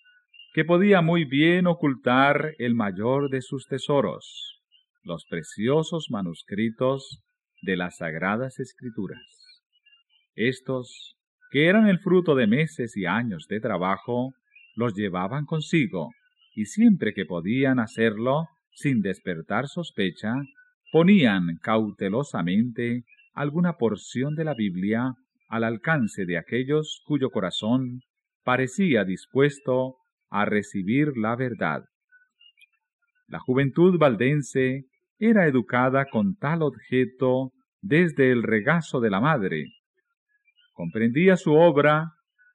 [0.53, 4.61] que podía muy bien ocultar el mayor de sus tesoros,
[5.03, 7.23] los preciosos manuscritos
[7.61, 9.21] de las sagradas escrituras.
[10.35, 11.15] Estos,
[11.51, 14.33] que eran el fruto de meses y años de trabajo,
[14.75, 16.09] los llevaban consigo,
[16.55, 20.33] y siempre que podían hacerlo, sin despertar sospecha,
[20.91, 25.13] ponían cautelosamente alguna porción de la Biblia
[25.47, 28.01] al alcance de aquellos cuyo corazón
[28.43, 29.95] parecía dispuesto
[30.29, 31.83] a recibir la verdad.
[33.27, 34.85] La juventud valdense
[35.19, 39.67] era educada con tal objeto desde el regazo de la madre.
[40.73, 42.11] Comprendía su obra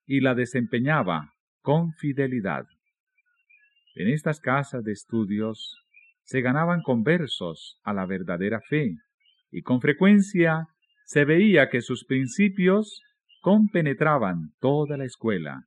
[0.06, 1.32] y la desempeñaba
[1.62, 2.66] con fidelidad.
[3.94, 5.85] En estas casas de estudios
[6.26, 8.96] se ganaban conversos a la verdadera fe,
[9.50, 10.66] y con frecuencia
[11.04, 13.00] se veía que sus principios
[13.40, 15.62] compenetraban toda la escuela.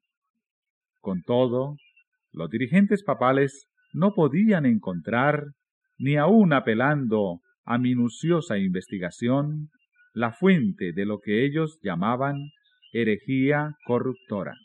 [0.99, 1.77] Con todo,
[2.33, 5.45] los dirigentes papales no podían encontrar,
[5.97, 9.69] ni aun apelando a minuciosa investigación
[10.13, 12.35] la fuente de lo que ellos llamaban
[12.91, 14.55] herejía corruptora.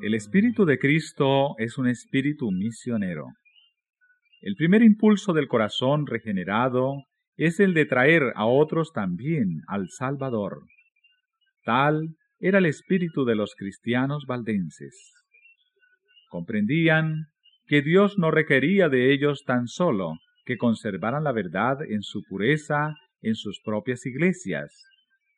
[0.00, 3.26] El Espíritu de Cristo es un espíritu misionero.
[4.40, 7.02] El primer impulso del corazón regenerado
[7.36, 10.62] es el de traer a otros también al Salvador.
[11.64, 14.94] Tal era el espíritu de los cristianos valdenses.
[16.30, 17.26] Comprendían
[17.66, 20.12] que Dios no requería de ellos tan solo
[20.44, 24.72] que conservaran la verdad en su pureza en sus propias iglesias,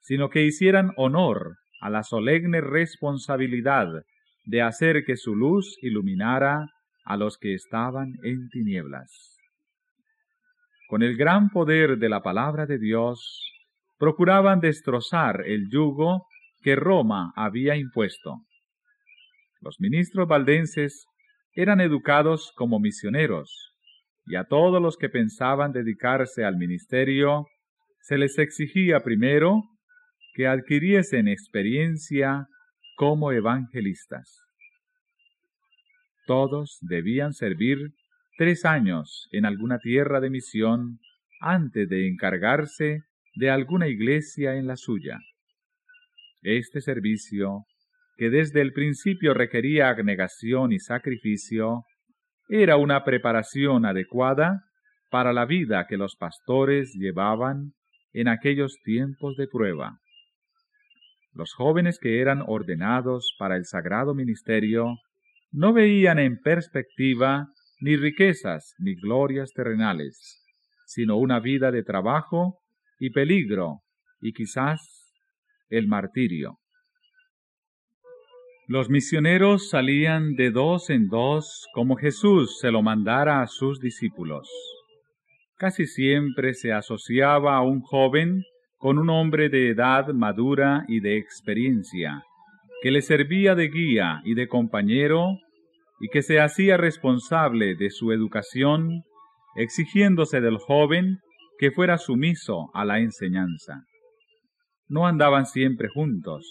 [0.02, 3.88] sino que hicieran honor a la solemne responsabilidad
[4.50, 6.66] de hacer que su luz iluminara
[7.04, 9.38] a los que estaban en tinieblas.
[10.88, 13.44] Con el gran poder de la palabra de Dios,
[13.96, 16.26] procuraban destrozar el yugo
[16.62, 18.38] que Roma había impuesto.
[19.60, 21.06] Los ministros valdenses
[21.54, 23.72] eran educados como misioneros,
[24.26, 27.46] y a todos los que pensaban dedicarse al ministerio
[28.00, 29.62] se les exigía primero
[30.34, 32.48] que adquiriesen experiencia
[33.00, 34.44] como evangelistas.
[36.26, 37.78] Todos debían servir
[38.36, 40.98] tres años en alguna tierra de misión
[41.40, 43.04] antes de encargarse
[43.36, 45.18] de alguna iglesia en la suya.
[46.42, 47.64] Este servicio,
[48.18, 51.84] que desde el principio requería abnegación y sacrificio,
[52.50, 54.60] era una preparación adecuada
[55.08, 57.72] para la vida que los pastores llevaban
[58.12, 60.00] en aquellos tiempos de prueba.
[61.32, 64.96] Los jóvenes que eran ordenados para el sagrado ministerio
[65.52, 67.48] no veían en perspectiva
[67.80, 70.44] ni riquezas ni glorias terrenales,
[70.86, 72.58] sino una vida de trabajo
[72.98, 73.80] y peligro
[74.20, 75.14] y quizás
[75.68, 76.58] el martirio.
[78.66, 84.48] Los misioneros salían de dos en dos como Jesús se lo mandara a sus discípulos.
[85.56, 88.44] Casi siempre se asociaba a un joven
[88.80, 92.24] con un hombre de edad madura y de experiencia,
[92.82, 95.36] que le servía de guía y de compañero
[96.00, 99.02] y que se hacía responsable de su educación,
[99.54, 101.18] exigiéndose del joven
[101.58, 103.84] que fuera sumiso a la enseñanza.
[104.88, 106.46] No andaban siempre juntos,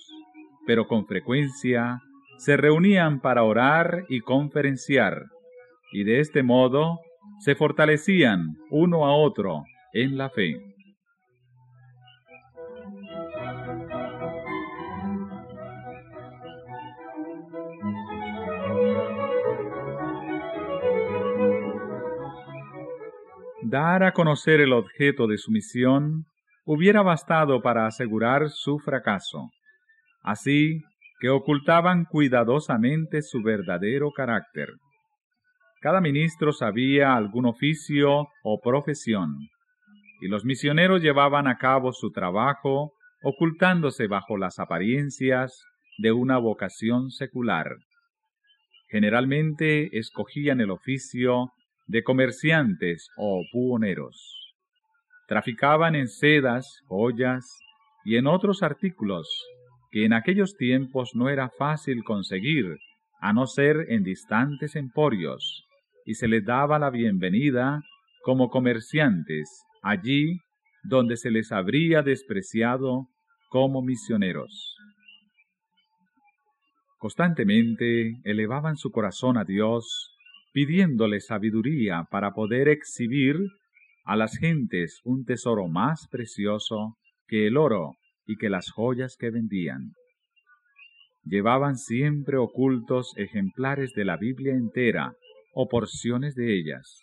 [0.68, 2.00] pero con frecuencia
[2.38, 5.24] se reunían para orar y conferenciar,
[5.92, 7.00] y de este modo
[7.40, 9.64] se fortalecían uno a otro
[9.94, 10.69] en la fe.
[23.70, 26.26] Dar a conocer el objeto de su misión
[26.66, 29.52] hubiera bastado para asegurar su fracaso.
[30.24, 30.82] Así
[31.20, 34.70] que ocultaban cuidadosamente su verdadero carácter.
[35.82, 39.38] Cada ministro sabía algún oficio o profesión,
[40.20, 45.64] y los misioneros llevaban a cabo su trabajo ocultándose bajo las apariencias
[46.00, 47.76] de una vocación secular.
[48.90, 51.52] Generalmente escogían el oficio
[51.90, 54.54] de comerciantes o buhoneros.
[55.28, 57.46] Traficaban en sedas, joyas
[58.06, 59.28] y en otros artículos
[59.92, 62.78] que en aquellos tiempos no era fácil conseguir,
[63.22, 65.66] a no ser en distantes emporios,
[66.06, 67.82] y se les daba la bienvenida
[68.22, 69.50] como comerciantes
[69.82, 70.38] allí
[70.84, 73.08] donde se les habría despreciado
[73.50, 74.76] como misioneros.
[77.00, 80.16] Constantemente elevaban su corazón a Dios
[80.52, 83.38] pidiéndole sabiduría para poder exhibir
[84.06, 86.98] a las gentes un tesoro más precioso
[87.28, 89.94] que el oro y que las joyas que vendían.
[91.24, 95.14] Llevaban siempre ocultos ejemplares de la Biblia entera
[95.54, 97.02] o porciones de ellas,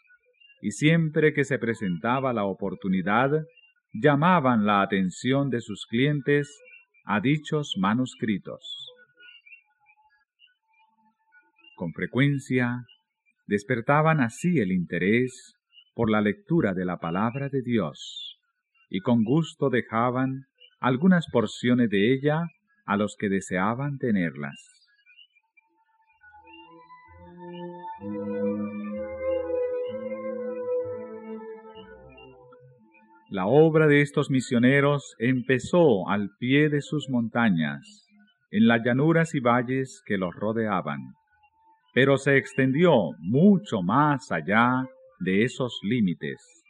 [0.60, 3.30] y siempre que se presentaba la oportunidad,
[3.92, 6.60] llamaban la atención de sus clientes
[7.04, 8.90] a dichos manuscritos.
[11.76, 12.84] Con frecuencia
[13.46, 15.54] despertaban así el interés
[15.94, 18.38] por la lectura de la palabra de Dios,
[18.90, 20.46] y con gusto dejaban
[20.80, 22.42] algunas porciones de ella
[22.84, 24.54] a los que deseaban tenerlas.
[33.30, 38.06] La obra de estos misioneros empezó al pie de sus montañas,
[38.50, 41.14] en las llanuras y valles que los rodeaban
[41.96, 44.84] pero se extendió mucho más allá
[45.18, 46.62] de esos límites.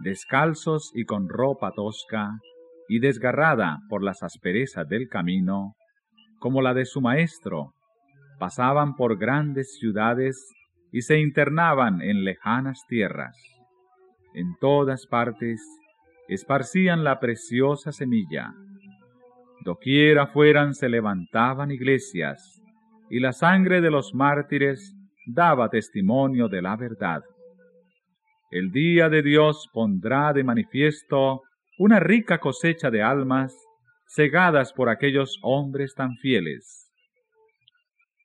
[0.00, 2.40] Descalzos y con ropa tosca,
[2.88, 5.76] y desgarrada por las asperezas del camino,
[6.40, 7.74] como la de su maestro,
[8.40, 10.52] pasaban por grandes ciudades
[10.90, 13.36] y se internaban en lejanas tierras.
[14.34, 15.62] En todas partes
[16.26, 18.52] esparcían la preciosa semilla.
[19.64, 22.61] Doquiera fueran se levantaban iglesias,
[23.12, 24.96] y la sangre de los mártires
[25.26, 27.20] daba testimonio de la verdad.
[28.50, 31.42] El día de Dios pondrá de manifiesto
[31.76, 33.54] una rica cosecha de almas
[34.08, 36.90] cegadas por aquellos hombres tan fieles.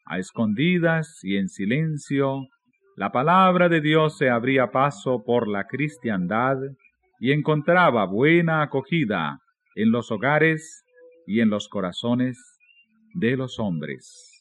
[0.06, 2.48] A escondidas y en silencio,
[2.96, 6.60] la palabra de Dios se abría paso por la cristiandad
[7.20, 9.42] y encontraba buena acogida
[9.76, 10.86] en los hogares
[11.26, 12.38] y en los corazones
[13.16, 14.37] de los hombres.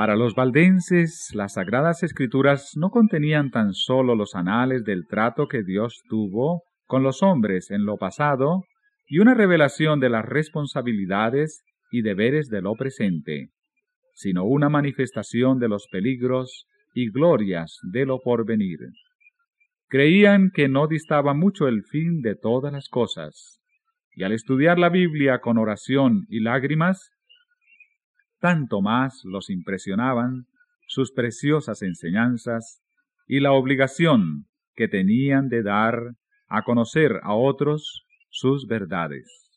[0.00, 5.62] Para los valdenses, las sagradas escrituras no contenían tan solo los anales del trato que
[5.62, 8.64] Dios tuvo con los hombres en lo pasado
[9.06, 13.50] y una revelación de las responsabilidades y deberes de lo presente,
[14.14, 18.78] sino una manifestación de los peligros y glorias de lo porvenir.
[19.86, 23.60] Creían que no distaba mucho el fin de todas las cosas,
[24.14, 27.10] y al estudiar la Biblia con oración y lágrimas,
[28.40, 30.46] tanto más los impresionaban
[30.86, 32.82] sus preciosas enseñanzas
[33.26, 36.16] y la obligación que tenían de dar
[36.48, 39.49] a conocer a otros sus verdades.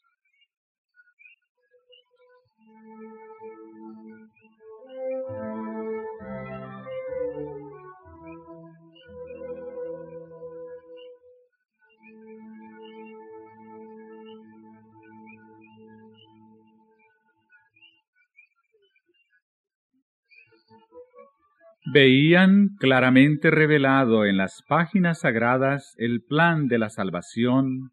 [21.93, 27.91] Veían claramente revelado en las páginas sagradas el plan de la salvación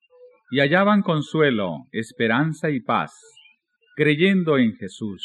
[0.51, 3.13] y hallaban consuelo, esperanza y paz,
[3.97, 5.23] creyendo en Jesús.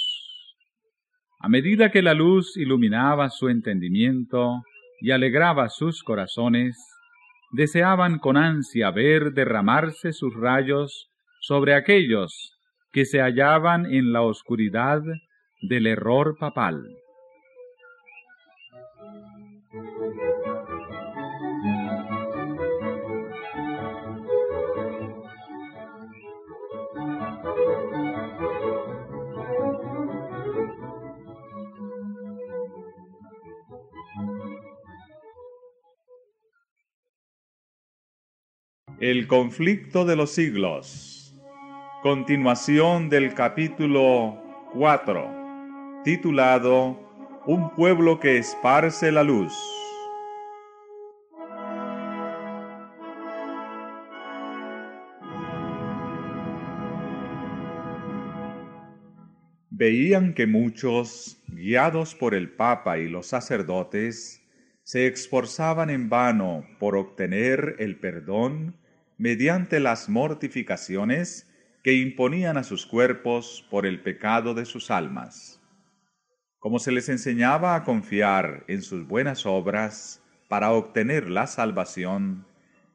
[1.39, 4.61] A medida que la luz iluminaba su entendimiento
[4.99, 6.77] y alegraba sus corazones,
[7.53, 11.07] deseaban con ansia ver derramarse sus rayos
[11.39, 12.51] sobre aquellos
[12.91, 15.01] que se hallaban en la oscuridad
[15.61, 16.83] del error papal.
[39.01, 41.35] El conflicto de los siglos.
[42.01, 44.41] Continuación del capítulo
[44.73, 46.97] 4, titulado
[47.45, 49.53] Un pueblo que esparce la luz.
[59.71, 64.41] Veían que muchos, guiados por el Papa y los sacerdotes,
[64.83, 68.77] se esforzaban en vano por obtener el perdón
[69.17, 71.51] mediante las mortificaciones
[71.83, 75.61] que imponían a sus cuerpos por el pecado de sus almas.
[76.59, 82.45] Como se les enseñaba a confiar en sus buenas obras para obtener la salvación,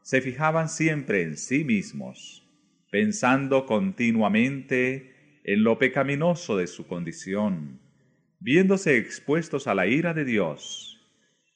[0.03, 2.49] se fijaban siempre en sí mismos,
[2.91, 7.81] pensando continuamente en lo pecaminoso de su condición,
[8.41, 11.01] viéndose expuestos a la ira de Dios,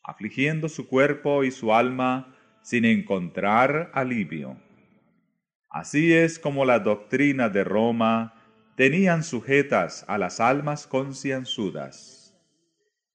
[0.04, 2.33] afligiendo su cuerpo y su alma
[2.64, 4.56] sin encontrar alivio.
[5.68, 8.34] Así es como la doctrina de Roma
[8.74, 12.34] tenían sujetas a las almas concienzudas.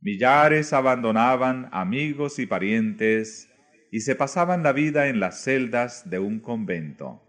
[0.01, 3.51] Millares abandonaban amigos y parientes
[3.91, 7.23] y se pasaban la vida en las celdas de un convento.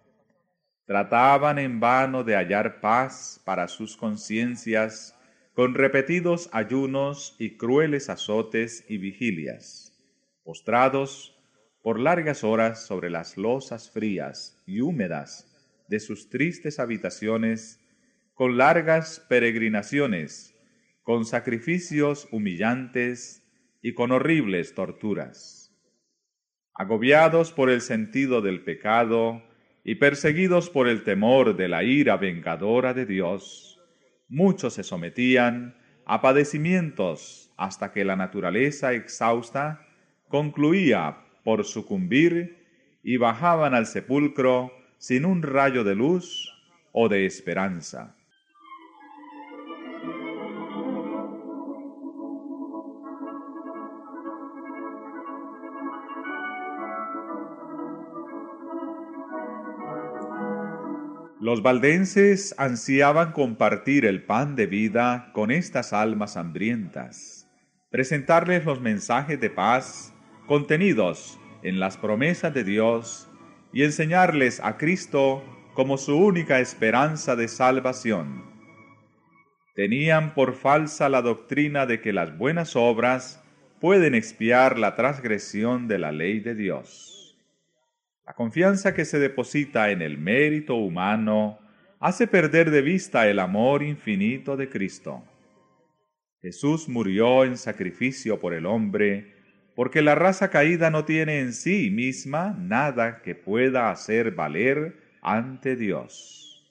[0.87, 5.17] Trataban en vano de hallar paz para sus conciencias
[5.55, 9.97] con repetidos ayunos y crueles azotes y vigilias.
[10.45, 11.40] Postrados,
[11.83, 15.47] por largas horas sobre las losas frías y húmedas
[15.89, 17.81] de sus tristes habitaciones,
[18.35, 20.55] con largas peregrinaciones,
[21.03, 23.43] con sacrificios humillantes
[23.83, 25.75] y con horribles torturas.
[26.75, 29.43] Agobiados por el sentido del pecado
[29.85, 33.81] y perseguidos por el temor de la ira vengadora de Dios,
[34.29, 39.87] muchos se sometían a padecimientos hasta que la naturaleza exhausta
[40.29, 42.57] concluía por sucumbir
[43.03, 46.53] y bajaban al sepulcro sin un rayo de luz
[46.93, 48.15] o de esperanza.
[61.41, 67.49] Los valdenses ansiaban compartir el pan de vida con estas almas hambrientas,
[67.89, 70.13] presentarles los mensajes de paz
[70.51, 73.31] contenidos en las promesas de Dios
[73.73, 75.45] y enseñarles a Cristo
[75.75, 78.43] como su única esperanza de salvación.
[79.77, 83.41] Tenían por falsa la doctrina de que las buenas obras
[83.81, 87.39] pueden expiar la transgresión de la ley de Dios.
[88.27, 91.61] La confianza que se deposita en el mérito humano
[92.01, 95.23] hace perder de vista el amor infinito de Cristo.
[96.43, 99.40] Jesús murió en sacrificio por el hombre,
[99.75, 105.77] porque la raza caída no tiene en sí misma nada que pueda hacer valer ante
[105.77, 106.71] Dios.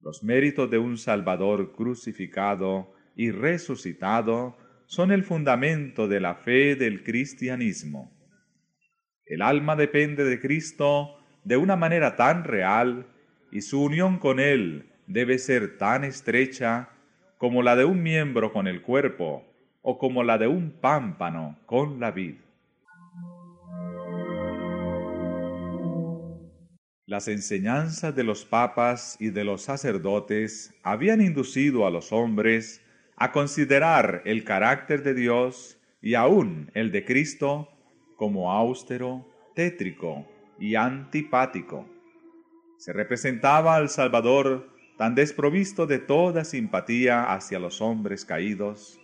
[0.00, 7.02] Los méritos de un Salvador crucificado y resucitado son el fundamento de la fe del
[7.02, 8.12] cristianismo.
[9.24, 13.06] El alma depende de Cristo de una manera tan real
[13.50, 16.90] y su unión con Él debe ser tan estrecha
[17.38, 19.53] como la de un miembro con el cuerpo
[19.84, 22.36] o como la de un pámpano con la vid.
[27.06, 32.80] Las enseñanzas de los papas y de los sacerdotes habían inducido a los hombres
[33.16, 37.68] a considerar el carácter de Dios y aún el de Cristo
[38.16, 40.26] como austero, tétrico
[40.58, 41.86] y antipático.
[42.78, 48.98] Se representaba al Salvador tan desprovisto de toda simpatía hacia los hombres caídos,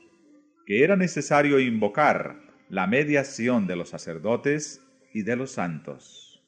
[0.70, 4.80] que era necesario invocar la mediación de los sacerdotes
[5.12, 6.44] y de los santos.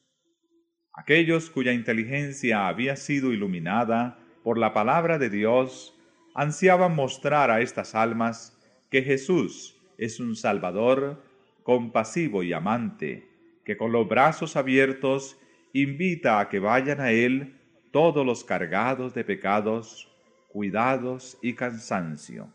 [0.93, 5.93] Aquellos cuya inteligencia había sido iluminada por la palabra de Dios
[6.35, 8.57] ansiaban mostrar a estas almas
[8.89, 11.21] que Jesús es un Salvador
[11.63, 13.27] compasivo y amante,
[13.65, 15.37] que con los brazos abiertos
[15.73, 17.59] invita a que vayan a Él
[17.91, 20.09] todos los cargados de pecados,
[20.47, 22.47] cuidados y cansancio.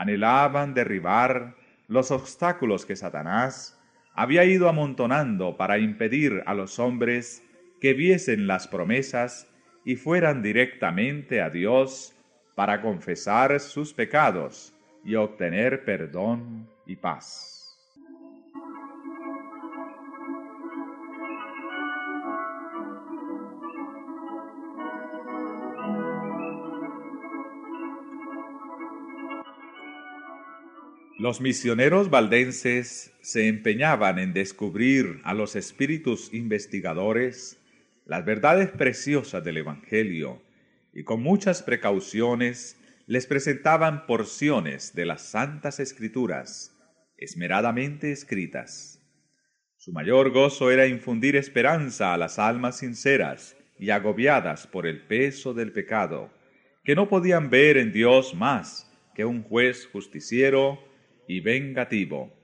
[0.00, 3.78] Anhelaban derribar los obstáculos que Satanás
[4.14, 7.46] había ido amontonando para impedir a los hombres
[7.82, 9.46] que viesen las promesas
[9.84, 12.16] y fueran directamente a Dios
[12.54, 14.74] para confesar sus pecados
[15.04, 17.49] y obtener perdón y paz.
[31.20, 37.60] Los misioneros valdenses se empeñaban en descubrir a los espíritus investigadores
[38.06, 40.40] las verdades preciosas del Evangelio
[40.94, 46.74] y con muchas precauciones les presentaban porciones de las santas escrituras
[47.18, 48.98] esmeradamente escritas.
[49.76, 55.52] Su mayor gozo era infundir esperanza a las almas sinceras y agobiadas por el peso
[55.52, 56.32] del pecado,
[56.82, 60.88] que no podían ver en Dios más que un juez justiciero
[61.30, 62.36] y vengativo.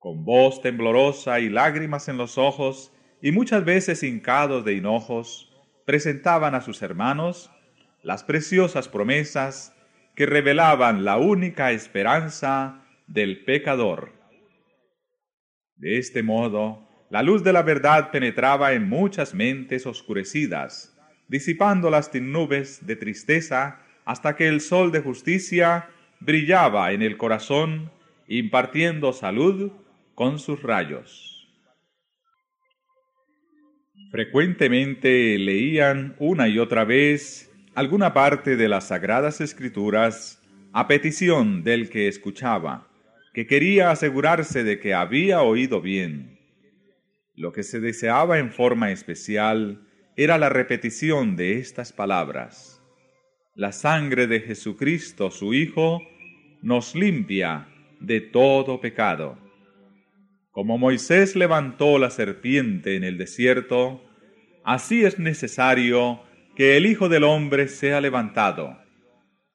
[0.00, 5.52] Con voz temblorosa y lágrimas en los ojos, y muchas veces hincados de hinojos,
[5.86, 7.52] presentaban a sus hermanos
[8.02, 9.76] las preciosas promesas
[10.16, 14.12] que revelaban la única esperanza del pecador.
[15.76, 20.98] De este modo, la luz de la verdad penetraba en muchas mentes oscurecidas,
[21.28, 27.90] disipando las nubes de tristeza hasta que el sol de justicia brillaba en el corazón,
[28.26, 29.72] impartiendo salud
[30.14, 31.48] con sus rayos.
[34.10, 40.42] Frecuentemente leían una y otra vez alguna parte de las Sagradas Escrituras
[40.72, 42.88] a petición del que escuchaba,
[43.34, 46.38] que quería asegurarse de que había oído bien.
[47.34, 52.77] Lo que se deseaba en forma especial era la repetición de estas palabras
[53.58, 56.00] la sangre de Jesucristo, su Hijo,
[56.62, 57.66] nos limpia
[57.98, 59.36] de todo pecado.
[60.52, 64.00] Como Moisés levantó la serpiente en el desierto,
[64.62, 66.20] así es necesario
[66.54, 68.78] que el Hijo del Hombre sea levantado,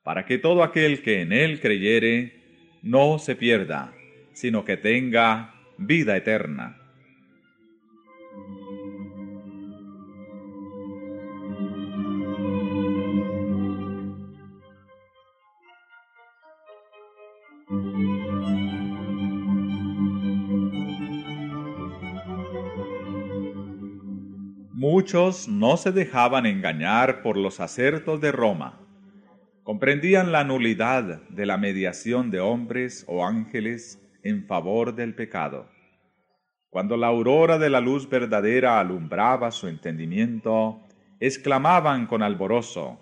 [0.03, 2.33] para que todo aquel que en él creyere
[2.81, 3.93] no se pierda,
[4.33, 6.82] sino que tenga vida eterna.
[25.03, 28.79] Muchos no se dejaban engañar por los acertos de Roma.
[29.63, 35.67] Comprendían la nulidad de la mediación de hombres o ángeles en favor del pecado.
[36.69, 40.79] Cuando la aurora de la luz verdadera alumbraba su entendimiento,
[41.19, 42.97] exclamaban con alborozo,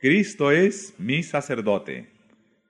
[0.00, 2.08] Cristo es mi sacerdote,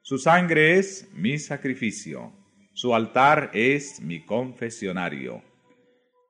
[0.03, 2.35] su sangre es mi sacrificio,
[2.75, 5.48] su altar es mi confesionario.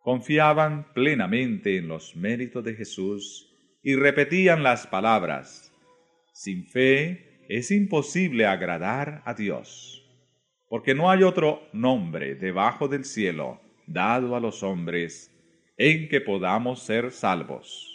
[0.09, 5.71] Confiaban plenamente en los méritos de Jesús y repetían las palabras,
[6.33, 10.03] sin fe es imposible agradar a Dios,
[10.71, 15.31] porque no hay otro nombre debajo del cielo dado a los hombres
[15.77, 17.88] en que podamos ser salvos.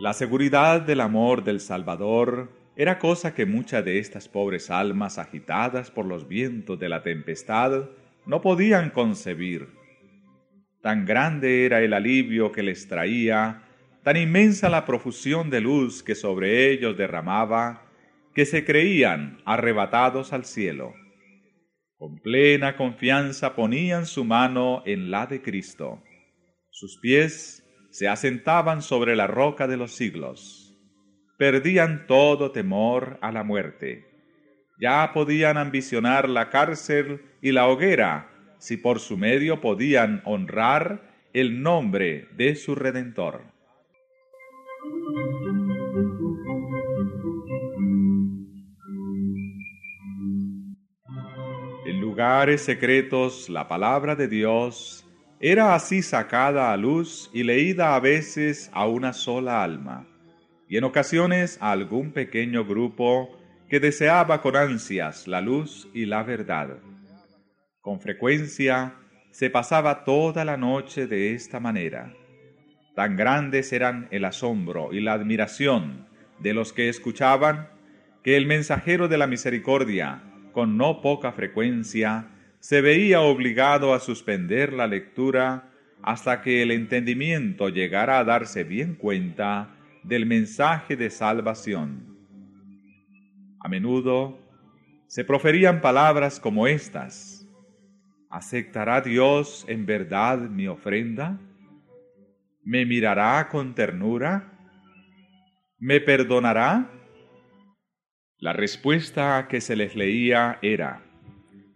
[0.00, 5.90] La seguridad del amor del Salvador era cosa que muchas de estas pobres almas agitadas
[5.90, 7.88] por los vientos de la tempestad
[8.24, 9.70] no podían concebir.
[10.82, 13.64] Tan grande era el alivio que les traía,
[14.04, 17.82] tan inmensa la profusión de luz que sobre ellos derramaba,
[18.36, 20.94] que se creían arrebatados al cielo.
[21.96, 26.00] Con plena confianza ponían su mano en la de Cristo.
[26.70, 30.76] Sus pies se asentaban sobre la roca de los siglos.
[31.36, 34.06] Perdían todo temor a la muerte.
[34.80, 41.62] Ya podían ambicionar la cárcel y la hoguera si por su medio podían honrar el
[41.62, 43.42] nombre de su Redentor.
[51.86, 55.07] En lugares secretos la palabra de Dios
[55.40, 60.06] era así sacada a luz y leída a veces a una sola alma,
[60.68, 66.24] y en ocasiones a algún pequeño grupo que deseaba con ansias la luz y la
[66.24, 66.78] verdad.
[67.80, 68.94] Con frecuencia
[69.30, 72.12] se pasaba toda la noche de esta manera.
[72.96, 76.08] Tan grandes eran el asombro y la admiración
[76.40, 77.68] de los que escuchaban,
[78.24, 80.22] que el mensajero de la misericordia,
[80.52, 82.26] con no poca frecuencia,
[82.60, 85.70] se veía obligado a suspender la lectura
[86.02, 92.16] hasta que el entendimiento llegara a darse bien cuenta del mensaje de salvación.
[93.60, 94.38] A menudo
[95.06, 97.46] se proferían palabras como estas.
[98.30, 101.40] ¿Aceptará Dios en verdad mi ofrenda?
[102.62, 104.52] ¿Me mirará con ternura?
[105.78, 106.90] ¿Me perdonará?
[108.38, 111.07] La respuesta que se les leía era,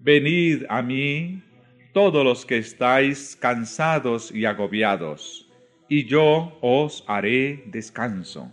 [0.04, 1.44] Venid a mí
[1.92, 5.48] todos los que estáis cansados y agobiados,
[5.88, 8.52] y yo os haré descanso.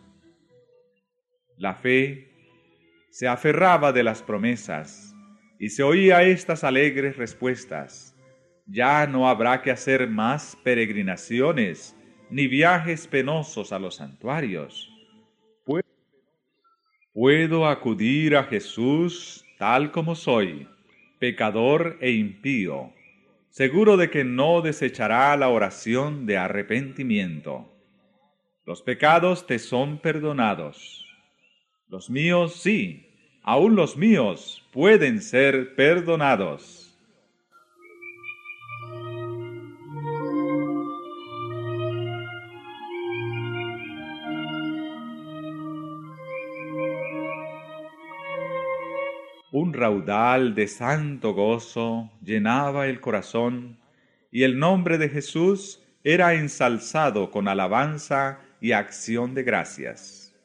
[1.58, 2.30] La fe
[3.10, 5.16] se aferraba de las promesas
[5.58, 8.16] y se oía estas alegres respuestas.
[8.68, 11.96] Ya no habrá que hacer más peregrinaciones
[12.30, 14.88] ni viajes penosos a los santuarios.
[17.12, 20.68] Puedo acudir a Jesús tal como soy
[21.20, 22.94] pecador e impío,
[23.50, 27.72] seguro de que no desechará la oración de arrepentimiento.
[28.66, 31.06] Los pecados te son perdonados.
[31.88, 36.79] Los míos sí, aún los míos pueden ser perdonados.
[49.80, 53.80] Raudal de santo gozo llenaba el corazón,
[54.32, 60.36] y el nombre de Jesús era ensalzado con alabanza y acción de gracias.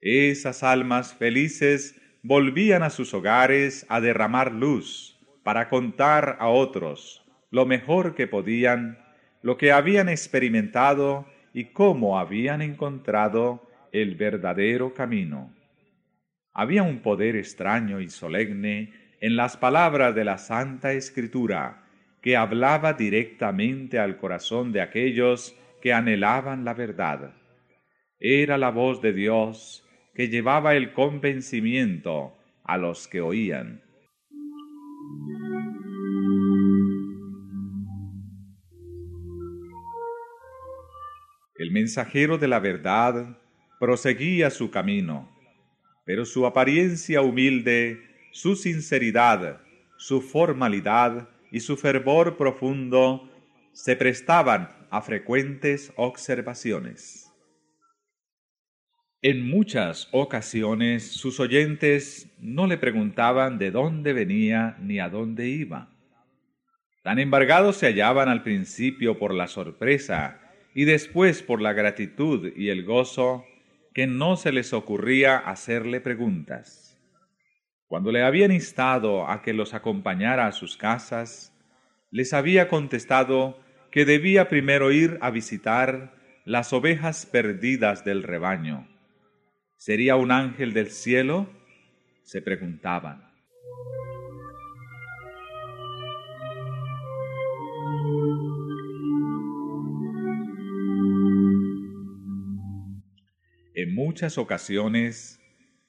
[0.00, 7.66] Esas almas felices volvían a sus hogares a derramar luz para contar a otros lo
[7.66, 8.98] mejor que podían,
[9.42, 15.52] lo que habían experimentado y cómo habían encontrado el verdadero camino.
[16.52, 21.84] Había un poder extraño y solemne en las palabras de la Santa Escritura,
[22.22, 27.34] que hablaba directamente al corazón de aquellos que anhelaban la verdad.
[28.18, 33.82] Era la voz de Dios que llevaba el convencimiento a los que oían.
[41.56, 43.38] El mensajero de la verdad
[43.78, 45.39] proseguía su camino
[46.10, 48.02] pero su apariencia humilde,
[48.32, 49.60] su sinceridad,
[49.96, 53.30] su formalidad y su fervor profundo
[53.70, 57.32] se prestaban a frecuentes observaciones.
[59.22, 65.92] En muchas ocasiones sus oyentes no le preguntaban de dónde venía ni a dónde iba.
[67.04, 70.40] Tan embargados se hallaban al principio por la sorpresa
[70.74, 73.44] y después por la gratitud y el gozo
[73.94, 76.98] que no se les ocurría hacerle preguntas.
[77.86, 81.52] Cuando le habían instado a que los acompañara a sus casas,
[82.10, 83.58] les había contestado
[83.90, 86.14] que debía primero ir a visitar
[86.44, 88.86] las ovejas perdidas del rebaño
[89.80, 91.48] ¿Sería un ángel del cielo?
[92.22, 93.32] se preguntaban.
[104.10, 105.40] Muchas ocasiones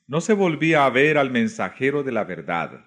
[0.05, 2.85] no se volvía a ver al mensajero de la verdad.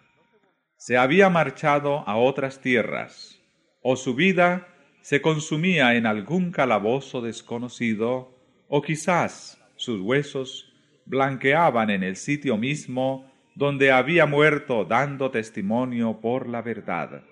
[0.77, 3.43] Se había marchado a otras tierras,
[3.83, 4.69] o su vida
[5.01, 8.33] se consumía en algún calabozo desconocido,
[8.69, 10.73] o quizás sus huesos
[11.05, 17.25] blanqueaban en el sitio mismo donde había muerto dando testimonio por la verdad.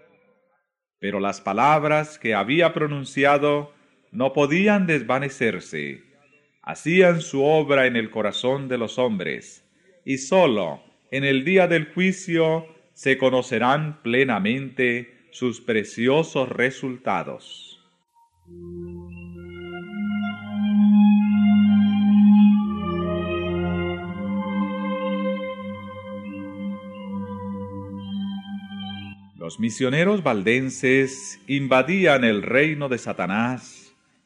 [0.98, 3.72] Pero las palabras que había pronunciado
[4.10, 6.11] no podían desvanecerse,
[6.62, 9.64] hacían su obra en el corazón de los hombres,
[10.04, 17.80] y sólo en el día del juicio se conocerán plenamente sus preciosos resultados.
[29.36, 33.81] Los misioneros valdenses invadían el reino de Satanás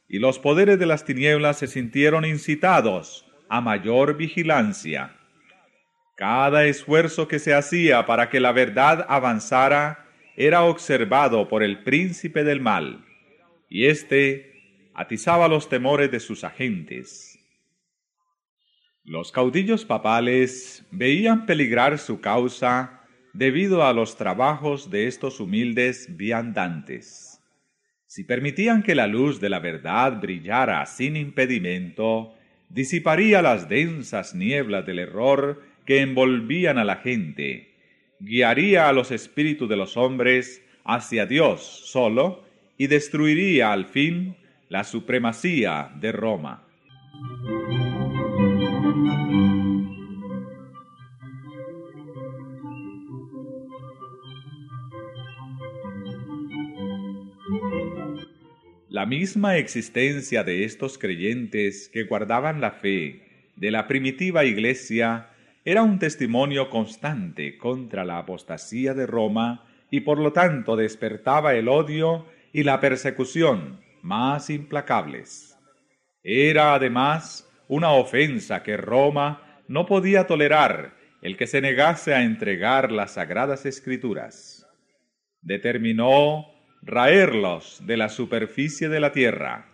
[0.08, 5.16] y los poderes de las tinieblas se sintieron incitados a mayor vigilancia.
[6.16, 12.44] Cada esfuerzo que se hacía para que la verdad avanzara era observado por el príncipe
[12.44, 13.04] del mal,
[13.68, 17.38] y éste atizaba los temores de sus agentes.
[19.04, 23.02] Los caudillos papales veían peligrar su causa
[23.32, 27.25] debido a los trabajos de estos humildes viandantes.
[28.16, 32.32] Si permitían que la luz de la verdad brillara sin impedimento,
[32.70, 37.74] disiparía las densas nieblas del error que envolvían a la gente,
[38.18, 42.42] guiaría a los espíritus de los hombres hacia Dios solo
[42.78, 44.34] y destruiría al fin
[44.70, 46.64] la supremacía de Roma.
[58.96, 65.28] La misma existencia de estos creyentes que guardaban la fe de la primitiva iglesia
[65.66, 71.68] era un testimonio constante contra la apostasía de Roma y por lo tanto despertaba el
[71.68, 72.24] odio
[72.54, 75.58] y la persecución más implacables.
[76.22, 82.90] Era además una ofensa que Roma no podía tolerar el que se negase a entregar
[82.90, 84.66] las sagradas escrituras.
[85.42, 89.68] Determinó raerlos de la superficie de la tierra.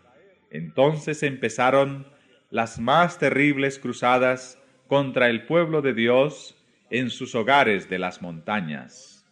[0.51, 2.07] Entonces empezaron
[2.51, 6.57] las más terribles cruzadas contra el pueblo de Dios
[6.91, 9.27] en sus hogares de las montañas.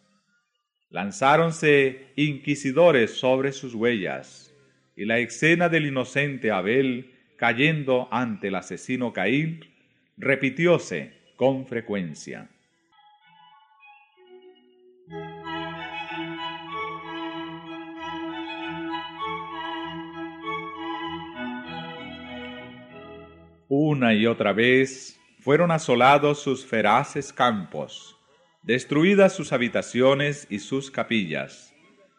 [0.89, 4.53] Lanzáronse inquisidores sobre sus huellas,
[4.95, 9.61] y la escena del inocente Abel cayendo ante el asesino Caín
[10.17, 12.49] repitióse con frecuencia.
[23.73, 28.19] Una y otra vez fueron asolados sus feraces campos,
[28.63, 31.73] destruidas sus habitaciones y sus capillas,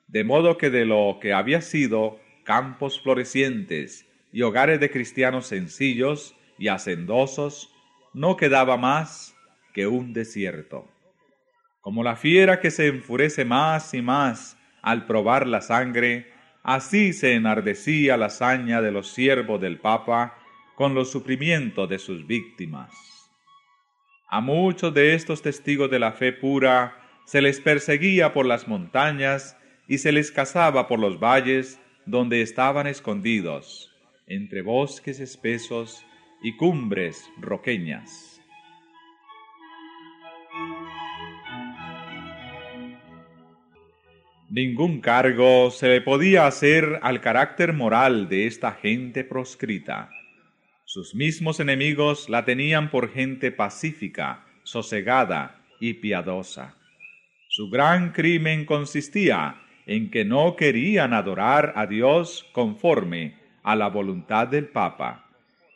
[0.08, 6.34] de modo que de lo que había sido campos florecientes y hogares de cristianos sencillos
[6.56, 7.70] y hacendosos,
[8.14, 9.36] no quedaba más
[9.74, 10.88] que un desierto.
[11.82, 16.32] Como la fiera que se enfurece más y más al probar la sangre,
[16.62, 20.38] así se enardecía la hazaña de los siervos del Papa
[20.74, 22.90] con los sufrimientos de sus víctimas.
[24.28, 26.96] A muchos de estos testigos de la fe pura
[27.26, 29.56] se les perseguía por las montañas
[29.86, 33.90] y se les cazaba por los valles donde estaban escondidos,
[34.26, 36.04] entre bosques espesos
[36.42, 38.40] y cumbres roqueñas.
[44.48, 50.10] Ningún cargo se le podía hacer al carácter moral de esta gente proscrita
[50.92, 56.76] sus mismos enemigos la tenían por gente pacífica, sosegada y piadosa.
[57.48, 64.48] Su gran crimen consistía en que no querían adorar a Dios conforme a la voluntad
[64.48, 65.30] del Papa,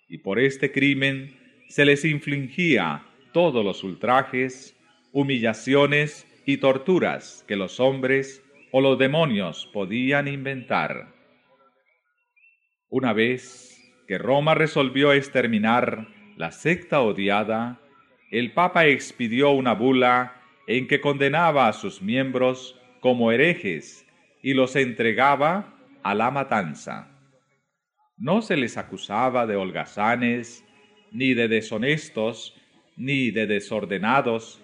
[0.06, 1.34] y por este crimen
[1.70, 3.02] se les infligía
[3.32, 4.76] todos los ultrajes,
[5.12, 11.14] humillaciones y torturas que los hombres o los demonios podían inventar.
[12.90, 13.75] Una vez
[14.06, 17.80] que Roma resolvió exterminar la secta odiada,
[18.30, 24.06] el Papa expidió una bula en que condenaba a sus miembros como herejes
[24.42, 27.08] y los entregaba a la matanza.
[28.16, 30.64] No se les acusaba de holgazanes,
[31.12, 32.54] ni de deshonestos,
[32.96, 34.62] ni de desordenados,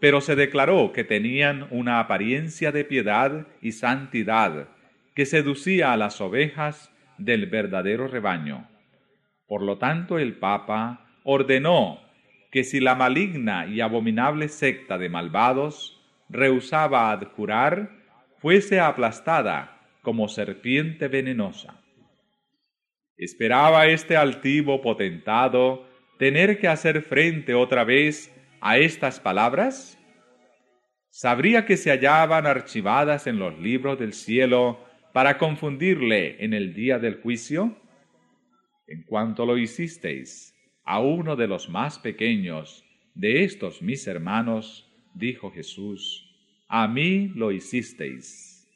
[0.00, 4.68] pero se declaró que tenían una apariencia de piedad y santidad
[5.14, 8.68] que seducía a las ovejas del verdadero rebaño.
[9.46, 12.00] Por lo tanto, el Papa ordenó
[12.50, 17.90] que si la maligna y abominable secta de malvados rehusaba adjurar,
[18.38, 21.80] fuese aplastada como serpiente venenosa.
[23.16, 25.86] ¿Esperaba este altivo potentado
[26.18, 29.98] tener que hacer frente otra vez a estas palabras?
[31.10, 34.80] ¿Sabría que se hallaban archivadas en los libros del cielo
[35.12, 37.76] para confundirle en el día del juicio?
[38.86, 40.54] En cuanto lo hicisteis
[40.84, 46.30] a uno de los más pequeños de estos mis hermanos, dijo Jesús,
[46.68, 48.68] a mí lo hicisteis.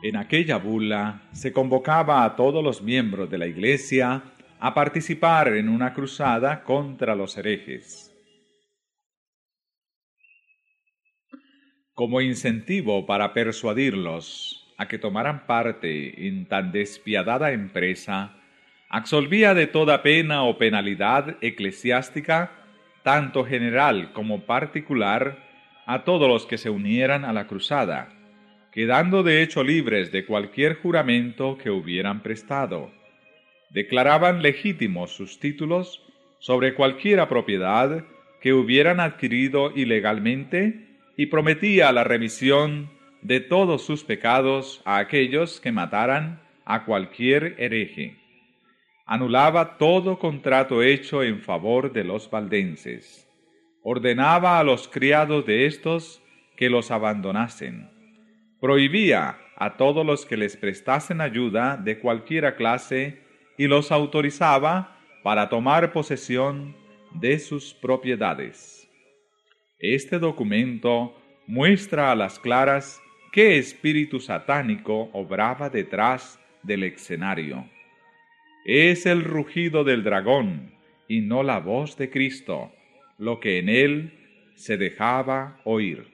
[0.00, 4.22] En aquella bula se convocaba a todos los miembros de la Iglesia
[4.60, 8.14] a participar en una cruzada contra los herejes.
[11.98, 18.36] Como incentivo para persuadirlos a que tomaran parte en tan despiadada empresa,
[18.88, 22.52] absolvía de toda pena o penalidad eclesiástica,
[23.02, 25.44] tanto general como particular,
[25.86, 28.10] a todos los que se unieran a la cruzada
[28.70, 32.92] quedando de hecho libres de cualquier juramento que hubieran prestado.
[33.70, 36.00] Declaraban legítimos sus títulos
[36.38, 38.04] sobre cualquiera propiedad
[38.40, 40.87] que hubieran adquirido ilegalmente
[41.18, 42.90] y prometía la remisión
[43.20, 48.16] de todos sus pecados a aquellos que mataran a cualquier hereje.
[49.04, 53.28] Anulaba todo contrato hecho en favor de los valdenses.
[53.82, 56.22] Ordenaba a los criados de estos
[56.56, 57.98] que los abandonasen
[58.60, 63.22] prohibía a todos los que les prestasen ayuda de cualquiera clase
[63.56, 66.76] y los autorizaba para tomar posesión
[67.12, 68.77] de sus propiedades.
[69.78, 71.14] Este documento
[71.46, 73.00] muestra a las claras
[73.30, 77.64] qué espíritu satánico obraba detrás del escenario.
[78.64, 80.74] Es el rugido del dragón
[81.06, 82.72] y no la voz de Cristo,
[83.18, 86.08] lo que en él se dejaba oír.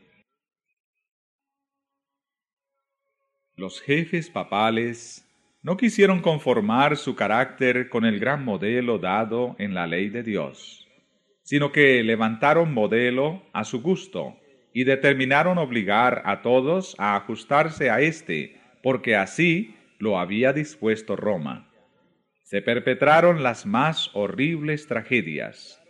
[3.57, 5.27] Los jefes papales
[5.63, 10.84] no quisieron conformar su carácter con el gran modelo dado en la ley de Dios,
[11.45, 14.37] sino que levantaron modelo a su gusto
[14.73, 21.71] y determinaron obligar a todos a ajustarse a éste, porque así lo había dispuesto Roma.
[22.43, 25.81] Se perpetraron las más horribles tragedias.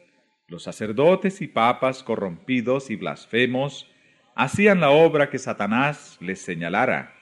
[0.46, 3.90] Los sacerdotes y papas corrompidos y blasfemos
[4.36, 7.14] hacían la obra que Satanás les señalara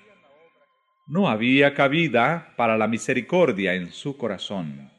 [1.06, 4.91] no había cabida para la misericordia en su corazón.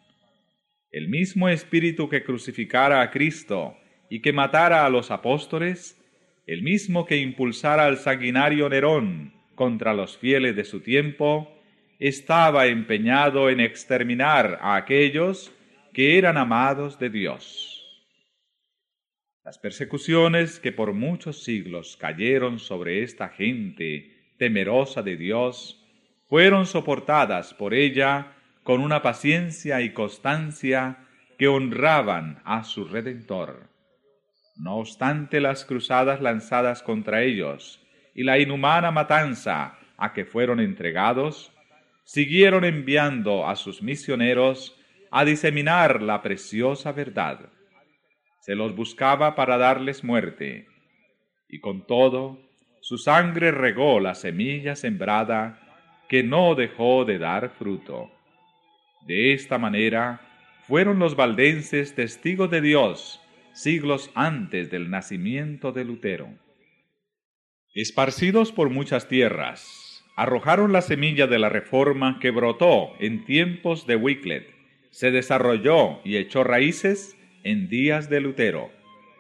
[0.94, 3.76] El mismo espíritu que crucificara a Cristo
[4.10, 6.00] y que matara a los apóstoles,
[6.46, 11.52] el mismo que impulsara al sanguinario Nerón contra los fieles de su tiempo,
[11.98, 15.52] estaba empeñado en exterminar a aquellos
[15.94, 17.72] que eran amados de Dios.
[19.44, 25.84] Las persecuciones que por muchos siglos cayeron sobre esta gente temerosa de Dios
[26.30, 28.33] fueron soportadas por ella
[28.64, 31.06] con una paciencia y constancia
[31.38, 33.68] que honraban a su Redentor.
[34.56, 37.82] No obstante las cruzadas lanzadas contra ellos
[38.14, 41.52] y la inhumana matanza a que fueron entregados,
[42.04, 44.80] siguieron enviando a sus misioneros
[45.12, 47.50] a diseminar la preciosa verdad.
[48.42, 50.68] Se los buscaba para darles muerte,
[51.48, 52.40] y con todo,
[52.82, 55.60] su sangre regó la semilla sembrada
[56.10, 58.12] que no dejó de dar fruto.
[59.06, 60.22] De esta manera
[60.68, 63.20] fueron los valdenses testigos de Dios
[63.54, 66.30] siglos antes del nacimiento de Lutero.
[67.76, 73.96] Esparcidos por muchas tierras, arrojaron la semilla de la reforma que brotó en tiempos de
[73.96, 74.54] Wycliffe,
[74.90, 78.72] se desarrolló y echó raíces en días de Lutero.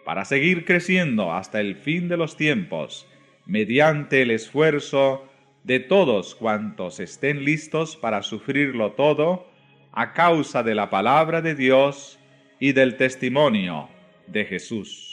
[0.05, 3.07] para seguir creciendo hasta el fin de los tiempos,
[3.45, 5.29] mediante el esfuerzo
[5.63, 9.47] de todos cuantos estén listos para sufrirlo todo,
[9.93, 12.19] a causa de la palabra de Dios
[12.59, 13.89] y del testimonio
[14.27, 15.12] de Jesús.